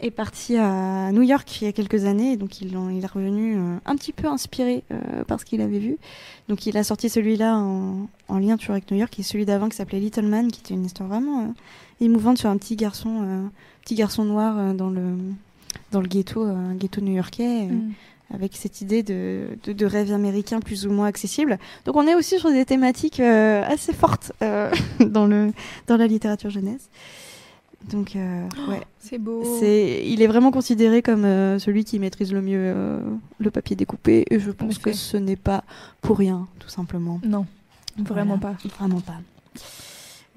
[0.03, 2.37] est parti à New York il y a quelques années.
[2.37, 5.97] Donc, il, est revenu euh, un petit peu inspiré euh, par ce qu'il avait vu.
[6.49, 9.69] Donc, il a sorti celui-là en, en lien toujours avec New York et celui d'avant
[9.69, 11.47] qui s'appelait Little Man, qui était une histoire vraiment euh,
[12.01, 13.47] émouvante sur un petit garçon, euh,
[13.83, 15.17] petit garçon noir dans le
[15.91, 17.69] dans le ghetto, un ghetto new-yorkais.
[17.69, 17.93] euh, Mm.
[18.35, 21.59] avec cette idée de, de, de rêve américain plus ou moins accessible.
[21.85, 25.53] Donc on est aussi sur des thématiques euh, assez fortes euh, dans, le,
[25.87, 26.89] dans la littérature jeunesse.
[27.91, 29.43] Donc euh, ouais, C'est beau.
[29.61, 33.01] c'est, il est vraiment considéré comme euh, celui qui maîtrise le mieux euh,
[33.39, 35.63] le papier découpé et je pense que ce n'est pas
[36.01, 37.21] pour rien, tout simplement.
[37.25, 37.45] Non,
[37.99, 38.57] vraiment Voilà.
[38.57, 38.69] pas.
[38.79, 39.21] Vraiment pas.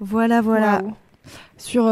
[0.00, 0.82] Voilà, voilà.
[1.56, 1.86] Sur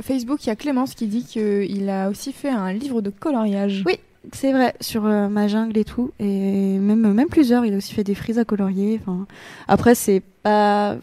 [0.00, 3.82] Facebook, il y a Clémence qui dit qu'il a aussi fait un livre de coloriage.
[3.86, 3.98] Oui.
[4.32, 7.92] C'est vrai, sur euh, ma jungle et tout, et même, même plusieurs, il a aussi
[7.92, 8.98] fait des frises à colorier.
[9.02, 9.26] Enfin,
[9.68, 10.96] après, c'est pas,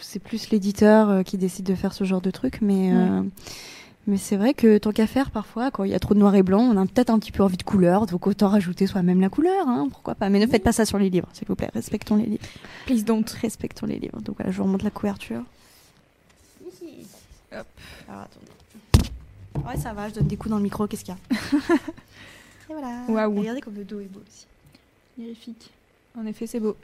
[0.00, 3.22] c'est plus l'éditeur euh, qui décide de faire ce genre de truc, mais euh,
[4.06, 6.34] mais c'est vrai que tant qu'à faire, parfois, quand il y a trop de noir
[6.34, 9.20] et blanc, on a peut-être un petit peu envie de couleur, donc autant rajouter soi-même
[9.20, 10.30] la couleur, hein, pourquoi pas.
[10.30, 11.70] Mais ne faites pas ça sur les livres, s'il vous plaît.
[11.74, 12.44] Respectons les livres.
[12.86, 13.24] Please don't.
[13.42, 14.20] Respectons les livres.
[14.22, 15.42] Donc voilà, je vous remonte la couverture.
[17.52, 17.66] Hop.
[18.08, 19.66] Alors attendez.
[19.66, 21.36] Ouais, ça va, je donne des coups dans le micro, qu'est-ce qu'il y a
[22.70, 23.02] Et voilà.
[23.08, 23.38] Waouh.
[23.40, 24.46] Regardez comme le dos est beau aussi.
[25.16, 25.70] Magnifique.
[26.18, 26.76] En effet, c'est beau.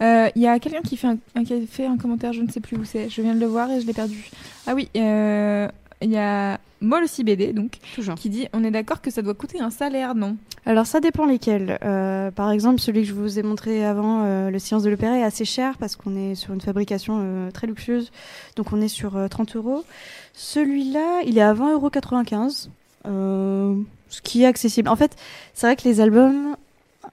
[0.00, 2.50] Euh, Il y a quelqu'un qui, fait un- un- qui fait un commentaire, je ne
[2.50, 3.08] sais plus où c'est.
[3.08, 4.30] Je viens de le voir et je l'ai perdu.
[4.66, 5.68] Ah oui, euh,
[6.02, 8.14] il y a Moll aussi BD, donc, Toujours.
[8.14, 10.36] qui dit On est d'accord que ça doit coûter un salaire, non?
[10.66, 11.78] Alors ça dépend lesquels.
[11.82, 15.18] Euh, par exemple, celui que je vous ai montré avant, euh, le Science de l'Opéra,
[15.18, 18.12] est assez cher parce qu'on est sur une fabrication euh, très luxueuse.
[18.56, 19.84] Donc on est sur euh, 30 euros.
[20.34, 22.68] Celui-là, il est à 20,95
[23.06, 23.84] euros.
[24.10, 24.88] Ce qui est accessible.
[24.88, 25.16] En fait,
[25.54, 26.56] c'est vrai que les albums,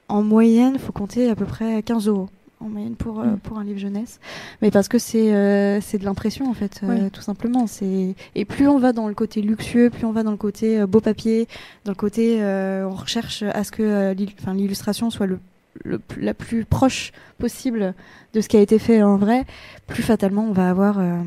[0.07, 2.29] en moyenne, faut compter à peu près 15 euros
[2.61, 3.37] en moyenne pour, euh, Mm.
[3.39, 4.19] pour un livre jeunesse.
[4.61, 7.67] Mais parce que c'est euh, c'est de l'impression, en fait, euh, tout simplement.
[7.67, 10.79] C'est Et plus on va dans le côté luxueux, plus on va dans le côté
[10.79, 11.47] euh, beau papier,
[11.85, 14.13] dans le côté euh, on recherche à ce que
[14.53, 15.39] l'illustration soit le,
[16.17, 17.93] la plus proche possible
[18.33, 19.45] de ce qui a été fait en vrai,
[19.87, 21.21] plus fatalement on va avoir euh,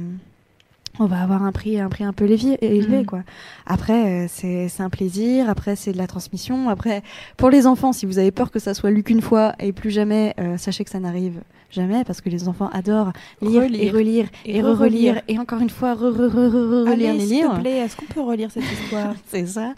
[1.00, 3.06] on va avoir un prix un prix un peu élevé, élevé Mhm.
[3.06, 3.22] quoi.
[3.66, 7.02] Après euh, c'est c'est un plaisir, après c'est de la transmission, après
[7.36, 9.90] pour les enfants si vous avez peur que ça soit lu qu'une fois et plus
[9.90, 13.92] jamais euh, sachez que ça n'arrive jamais parce que les enfants adorent lire et Relire.
[13.94, 14.76] relire et, Et re-relire
[15.14, 15.22] re-relire.
[15.26, 18.20] et encore une fois re re re re relire s'il te plaît, est-ce qu'on peut
[18.20, 19.74] relire cette histoire C'est ça.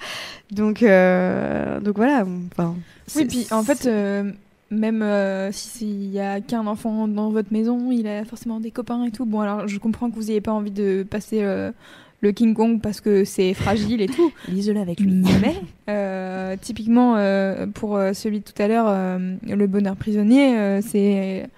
[0.51, 2.27] Donc, euh, donc voilà.
[2.53, 2.75] Enfin,
[3.17, 4.31] Oui, puis en fait, euh,
[4.71, 8.71] même euh, si- s'il y a qu'un enfant dans votre maison, il a forcément des
[8.71, 9.25] copains et tout.
[9.27, 11.71] Bon, alors je comprends que vous n'ayez pas envie de passer euh,
[12.23, 14.33] le King Kong parce que c'est fragile et tout.
[14.49, 15.55] lise-le avec Mais
[15.89, 21.49] euh, typiquement, euh, pour celui de tout à l'heure, Le Bonheur prisonnier, c'est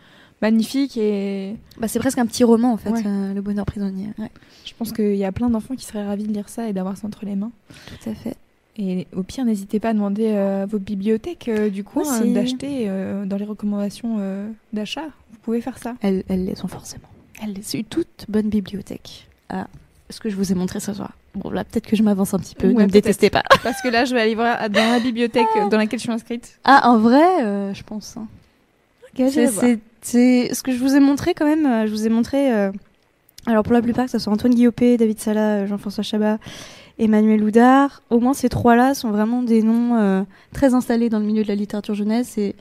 [0.42, 3.02] magnifique et Bah, c'est presque un petit roman en fait, Ouais.
[3.34, 4.08] Le Bonheur prisonnier.
[4.18, 4.30] Ouais,
[4.64, 6.96] je pense qu'il y a plein d'enfants qui seraient ravis de lire ça et d'avoir
[6.96, 7.52] ça entre les mains.
[7.86, 8.36] tout à fait.
[8.78, 12.30] Et au pire, n'hésitez pas à demander euh, à vos bibliothèques euh, du coin Aussi.
[12.30, 15.06] euh, d'acheter euh, dans les recommandations euh, d'achat.
[15.32, 15.94] Vous pouvez faire ça.
[16.00, 17.08] Elles, elles les ont forcément.
[17.42, 19.26] Elles les ont toute bonne bibliothèque.
[19.48, 19.66] Ah,
[20.10, 21.12] ce que je vous ai montré ce soir.
[21.34, 22.68] Bon, là, peut-être que je m'avance un petit peu.
[22.68, 23.42] Ouais, ne me détestez pas.
[23.64, 26.58] Parce que là, je vais aller voir dans la bibliothèque dans laquelle je suis inscrite.
[26.64, 28.16] Ah, en vrai, euh, je pense.
[28.16, 28.26] hein.
[29.16, 31.66] je C'est- ce que je vous ai montré quand même.
[31.66, 32.52] euh, Je vous ai montré.
[32.54, 32.70] euh,
[33.48, 36.38] alors pour la plupart, que ce soit Antoine Guillopé, David Sala, Jean-François Chabat,
[36.98, 41.24] Emmanuel Houdard, au moins ces trois-là sont vraiment des noms euh, très installés dans le
[41.24, 42.36] milieu de la littérature jeunesse.
[42.38, 42.54] Et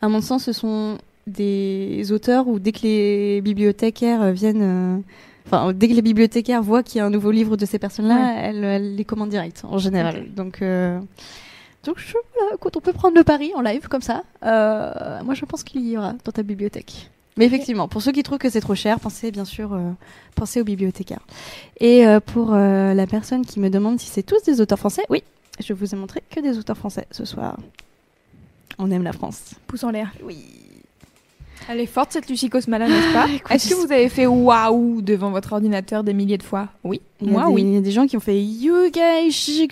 [0.00, 4.98] à mon sens, ce sont des auteurs où dès que les bibliothécaires euh, viennent, euh,
[5.46, 8.36] enfin dès que les bibliothécaires voient qu'il y a un nouveau livre de ces personnes-là,
[8.40, 10.32] elles, elles les commandent direct en général.
[10.34, 11.00] Donc euh,
[11.84, 15.34] donc je, voilà, quand on peut prendre le pari en live comme ça, euh, moi
[15.34, 17.10] je pense qu'il y aura dans ta bibliothèque.
[17.38, 19.92] Mais effectivement, pour ceux qui trouvent que c'est trop cher, pensez bien sûr, euh,
[20.34, 21.24] pensez aux bibliothécaires.
[21.78, 25.04] Et euh, pour euh, la personne qui me demande si c'est tous des auteurs français,
[25.08, 25.22] oui,
[25.64, 27.56] je vous ai montré que des auteurs français ce soir.
[28.78, 29.54] On aime la France.
[29.68, 30.12] Pouce en l'air.
[30.22, 30.38] Oui.
[31.68, 35.00] Elle est forte cette Lucie Cosmala, n'est-ce pas Écoute, Est-ce que vous avez fait waouh
[35.00, 36.68] devant votre ordinateur des milliers de fois?
[36.82, 37.00] Oui.
[37.20, 37.62] Moi, des, oui.
[37.62, 39.68] il y a des gens qui ont fait You guys,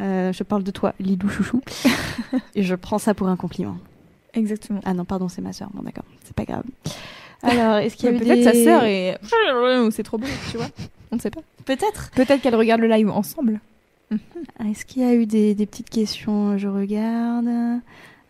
[0.00, 1.60] euh, je parle de toi, Lidou Chouchou,
[2.54, 3.76] et je prends ça pour un compliment.
[4.34, 4.80] Exactement.
[4.84, 5.68] Ah non, pardon, c'est ma sœur.
[5.74, 6.64] Bon, d'accord, c'est pas grave.
[7.42, 8.44] Alors, est-ce qu'il y a eu Peut-être des...
[8.44, 9.16] sa sœur et
[9.90, 10.66] c'est trop beau, tu vois.
[11.10, 11.40] On ne sait pas.
[11.64, 12.10] Peut-être.
[12.14, 13.60] Peut-être qu'elle regarde le live ensemble.
[14.10, 14.16] Ah,
[14.70, 16.56] Est-ce qu'il y a eu des, des petites questions?
[16.58, 17.80] Je regarde.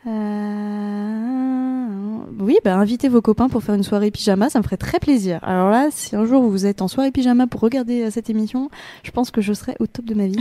[0.06, 4.98] Euh, Oui, bah, invitez vos copains pour faire une soirée pyjama, ça me ferait très
[4.98, 5.38] plaisir.
[5.42, 8.68] Alors là, si un jour vous êtes en soirée pyjama pour regarder euh, cette émission,
[9.04, 10.40] je pense que je serai au top de ma vie.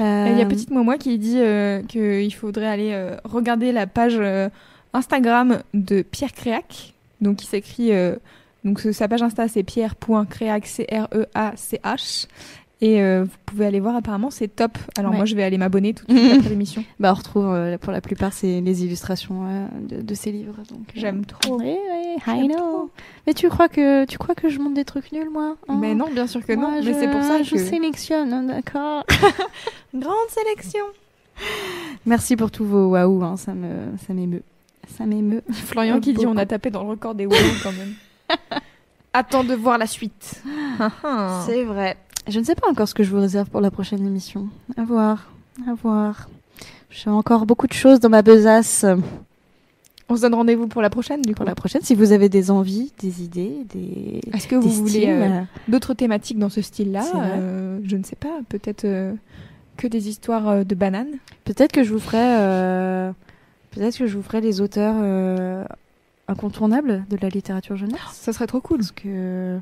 [0.00, 4.18] Euh, Il y a petite Momo qui dit euh, qu'il faudrait aller regarder la page
[4.92, 6.94] Instagram de Pierre Créac.
[7.20, 8.16] Donc il s'écrit euh,
[8.64, 12.26] donc sa page Insta c'est pierre.créac C R E A C H
[12.80, 14.76] et euh, vous pouvez aller voir apparemment c'est top.
[14.98, 15.16] Alors Ouais.
[15.18, 16.84] moi je vais aller m'abonner tout de suite après l'émission.
[16.98, 20.56] Bah, on retrouve euh, pour la plupart c'est les illustrations euh, de, de ces livres.
[20.68, 21.58] Donc, J'aime trop.
[21.60, 22.56] Oui, oui, I know.
[22.56, 22.90] trop.
[23.28, 25.78] Mais tu crois que tu crois que je monte des trucs nuls, moi hein?
[25.80, 28.32] Mais non, bien sûr que non, Moi, mais je- c'est pour ça je que sélectionne,
[28.32, 29.04] hein, d'accord.
[29.94, 30.84] grande sélection.
[32.04, 34.42] Merci pour tous vos waouh, hein, ça me ça m'émeut,
[34.88, 35.42] ça m'émeut.
[35.52, 37.94] Florian qui dit on a tapé dans le record des wow quand même.
[39.12, 40.42] Attends de voir la suite.
[41.46, 41.96] C'est vrai.
[42.28, 44.48] Je ne sais pas encore ce que je vous réserve pour la prochaine émission.
[44.76, 45.30] À voir,
[45.68, 46.28] à voir.
[46.90, 48.84] J'ai encore beaucoup de choses dans ma besace
[50.08, 51.38] On se donne rendez-vous pour la prochaine du coup.
[51.38, 51.82] pour la prochaine.
[51.82, 56.38] Si vous avez des envies, des idées, des Est-ce que vous voulez euh, d'autres thématiques
[56.38, 59.14] dans ce style-là euh, Je ne sais pas, peut-être euh,
[59.76, 61.18] que des histoires de bananes.
[61.44, 63.12] peut-être que je vous ferai,
[63.72, 65.64] peut-être que je vous ferai les auteurs euh,
[66.28, 68.00] incontournables de la littérature jeunesse.
[68.12, 68.78] Ça serait trop cool.
[68.78, 69.58] Parce que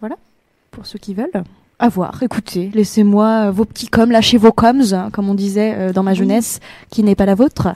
[0.00, 0.16] voilà,
[0.70, 1.44] pour ceux qui veulent.
[1.78, 5.74] À voir, écoutez, laissez-moi euh, vos petits coms, lâchez vos coms, hein, comme on disait
[5.76, 6.16] euh, dans ma Oui.
[6.16, 6.60] jeunesse,
[6.90, 7.68] qui n'est pas la vôtre.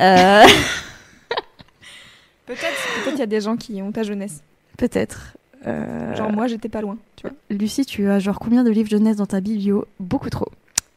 [0.00, 0.44] Euh,
[2.46, 2.60] Peut-être
[3.04, 4.42] peut-être il y a des gens qui ont ta jeunesse.
[4.76, 5.36] Peut-être.
[5.64, 7.36] Genre moi, j'étais pas loin, tu vois.
[7.50, 10.48] Lucie, tu as genre combien de livres jeunesse dans ta biblio Beaucoup trop.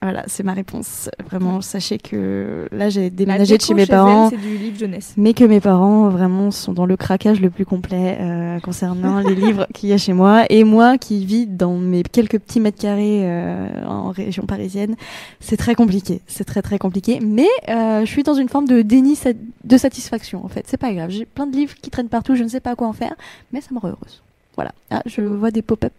[0.05, 1.09] Voilà, c'est ma réponse.
[1.31, 4.29] Vraiment, sachez que là, j'ai déménagé de chez mes elle, parents.
[4.29, 5.13] c'est du livre jeunesse.
[5.17, 9.33] mais que mes parents vraiment sont dans le craquage le plus complet euh, concernant les
[9.45, 12.79] livres qu'il y a chez moi et moi qui vis dans mes quelques petits mètres
[12.79, 14.95] carrés euh, en région parisienne.
[15.39, 17.19] C'est très compliqué c'est très très compliqué.
[17.19, 20.65] Mais euh, je suis dans une forme de déni sa- de satisfaction en fait.
[20.67, 21.09] C'est pas grave.
[21.09, 23.15] J'ai plein de livres qui traînent partout je ne sais pas quoi en faire
[23.53, 24.21] mais ça me rend heureuse
[24.55, 24.71] voilà.
[24.91, 25.91] Ah, je vois des pop-up.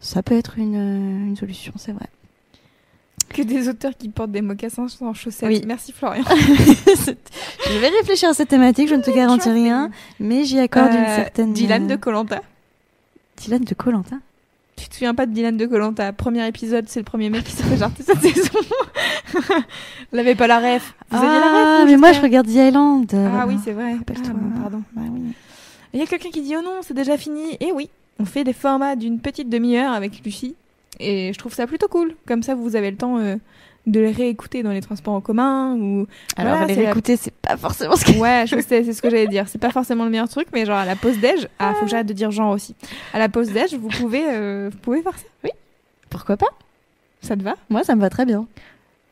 [0.00, 0.74] Ça peut être une,
[1.28, 2.06] une solution c'est vrai
[3.28, 5.48] Que des auteurs qui portent des mocassins sans chaussettes.
[5.48, 5.62] Oui.
[5.66, 6.24] Merci Florian.
[6.28, 11.00] je vais réfléchir à cette thématique je ne te garantis rien mais j'y accorde une
[11.04, 12.42] Euh, certaine Dylan euh, de Colanta.
[13.36, 14.20] Dylan de Colantin
[14.76, 16.12] Tu te souviens pas de Dylan de Colanta?
[16.12, 18.58] Premier épisode, c'est le premier mec qui s'est fait jarter cette saison.
[20.12, 20.94] Elle avait pas la ref.
[21.10, 23.06] Vous aviez la ref Ah, mais moi je regarde The Island.
[23.14, 23.92] Ah oui, c'est vrai.
[23.94, 24.30] Rappelle-toi.
[24.30, 24.82] Ah, bon, pardon.
[24.94, 25.20] Bah oui.
[25.92, 27.56] Il y a quelqu'un qui dit oh non, c'est déjà fini.
[27.60, 30.54] Et oui, on fait des formats d'une petite demi-heure avec Lucie.
[31.00, 32.14] Et je trouve ça plutôt cool.
[32.26, 33.36] Comme ça, vous avez le temps euh,
[33.86, 36.06] de les réécouter dans les transports en commun ou.
[36.36, 38.18] Alors Voilà, les c'est la- réécouter, c'est pas forcément ce que.
[38.18, 39.48] Ouais, je sais, c'est ce que j'allais dire.
[39.48, 41.90] C'est pas forcément le meilleur truc, mais genre à la pause déj, ah, faut que
[41.90, 42.74] j'arrête de dire genre aussi.
[43.12, 45.24] À la pause déj, vous pouvez, euh, vous pouvez faire ça.
[45.44, 45.50] Oui,
[46.10, 46.48] Pourquoi pas?
[47.22, 47.54] Ça te va?
[47.70, 48.46] Moi, ça me va très bien.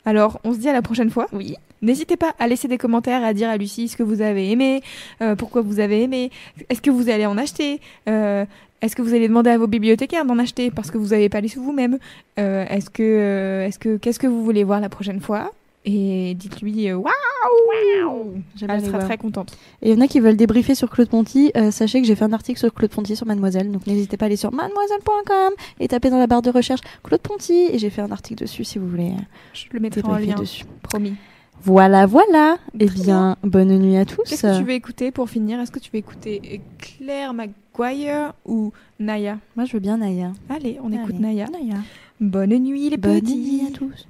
[0.05, 1.27] Alors, on se dit à la prochaine fois.
[1.33, 1.55] Oui.
[1.81, 4.81] N'hésitez pas à laisser des commentaires, à dire à Lucie ce que vous avez aimé,
[5.21, 6.31] euh, pourquoi vous avez aimé,
[6.69, 8.45] est-ce que vous allez en acheter, euh,
[8.81, 11.41] est-ce que vous allez demander à vos bibliothécaires d'en acheter parce que vous n'avez pas
[11.41, 11.97] les sous vous-même,
[12.39, 15.51] euh, est-ce que, euh, est-ce que, qu'est-ce que vous voulez voir la prochaine fois?
[15.85, 19.05] Et dites-lui euh, waouh, J'aime elle sera voir.
[19.05, 19.57] très contente.
[19.81, 21.51] Et il y en a qui veulent débriefer sur Claude Ponty.
[21.55, 24.25] euh, sachez que j'ai fait un article sur Claude Ponty sur Mademoiselle, donc n'hésitez pas
[24.25, 27.89] à aller sur mademoiselle.com et taper dans la barre de recherche Claude Ponty et j'ai
[27.89, 29.11] fait un article dessus si vous voulez
[29.53, 30.65] Je le mettrai en lien, dessus.
[30.83, 31.13] promis.
[31.63, 32.57] Voilà, voilà.
[32.79, 34.23] Eh bien, bonne nuit à tous.
[34.23, 35.59] Qu'est-ce que tu veux écouter pour finir?
[35.59, 39.39] Est-ce que tu veux écouter Claire McGuire ou Naya?
[39.55, 40.31] Moi, je veux bien Naya.
[40.49, 41.47] Allez, on écoute Naya.
[41.51, 41.75] Naya.
[42.21, 43.35] Bonne nuit les Bonne petits.
[43.37, 44.07] nuit à tous.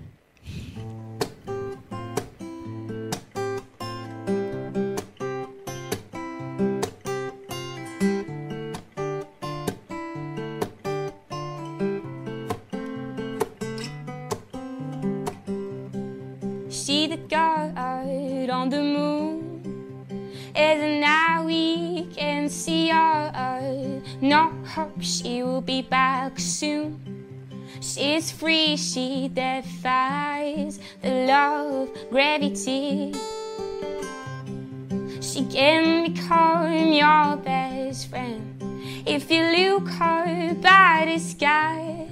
[16.87, 17.77] See the God
[18.49, 20.31] on the moon.
[20.55, 23.29] And now we can see her.
[23.35, 26.95] Uh, no hope she will be back soon.
[27.81, 33.13] She's free, she defies the law of gravity.
[35.19, 38.63] She can become your best friend
[39.05, 42.07] if you look her by the sky.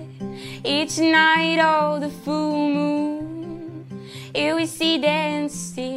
[0.66, 2.85] Each night, oh, the full moon,
[4.36, 5.96] here we see dancing.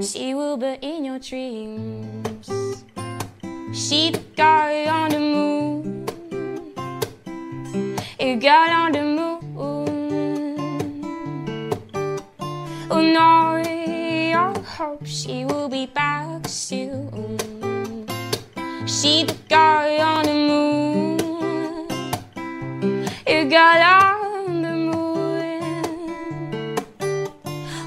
[0.00, 2.48] She will be in your dreams.
[3.74, 6.06] She girl on the moon.
[8.20, 9.56] A girl on the moon.
[12.88, 18.06] Oh no, I hope she will be back soon.
[18.86, 21.18] She girl on the moon.
[23.26, 24.01] A girl on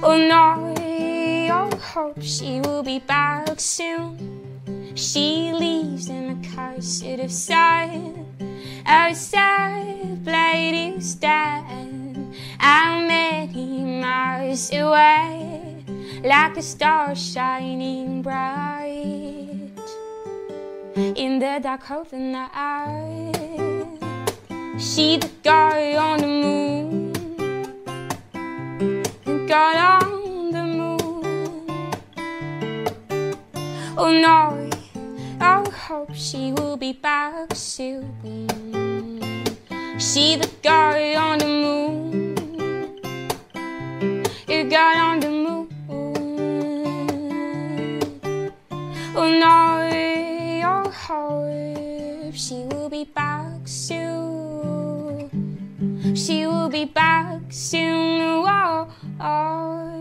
[0.07, 4.61] Oh no, I hope she will be back soon.
[4.93, 8.13] She leaves in a castle of side.
[8.85, 11.65] Outside, oh, blade is dead.
[12.59, 15.83] I'm many miles away,
[16.23, 19.71] like a star shining bright
[20.95, 23.33] in the dark of the night.
[24.77, 27.04] She the girl on the moon,
[29.55, 31.23] girl on the moon.
[33.97, 34.39] Oh no,
[35.39, 38.09] I hope she will be back soon.
[39.97, 42.35] She the girl on the moon,
[44.45, 45.69] the girl on the moon.
[49.15, 49.57] Oh no,
[50.73, 55.31] I hope she will be back soon.
[56.13, 58.15] She will be back soon.
[58.47, 58.84] Oh,
[59.19, 59.91] oh.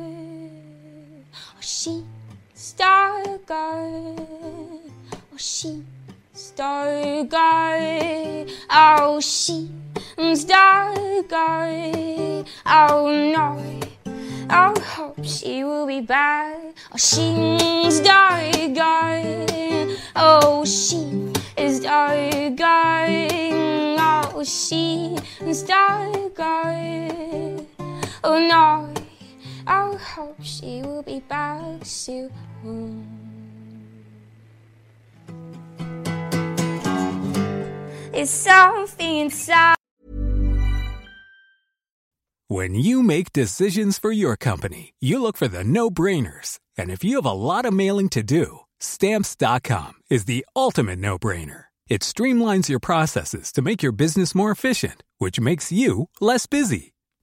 [1.35, 2.05] oh she
[2.55, 4.81] star girl.
[5.33, 5.83] Oh, she
[6.33, 8.47] star girl.
[8.71, 9.71] Oh, she
[10.35, 12.45] star girl.
[12.67, 13.81] Oh no.
[14.51, 16.57] I hope she will be back.
[16.93, 19.97] Oh, she's dark girl.
[20.17, 23.97] Oh, she is dark girl.
[24.37, 27.67] Oh, she is dark girl.
[28.23, 28.94] Oh no,
[30.15, 32.31] Hope she will be back soon.
[38.13, 39.75] It's something inside.
[42.47, 46.61] When you make decisions for your company, you look for the no-brainers.
[46.79, 51.65] And if you have a lot of mailing to do, stamps.com is the ultimate no-brainer.
[51.89, 56.94] It streamlines your processes to make your business more efficient, which makes you less busy.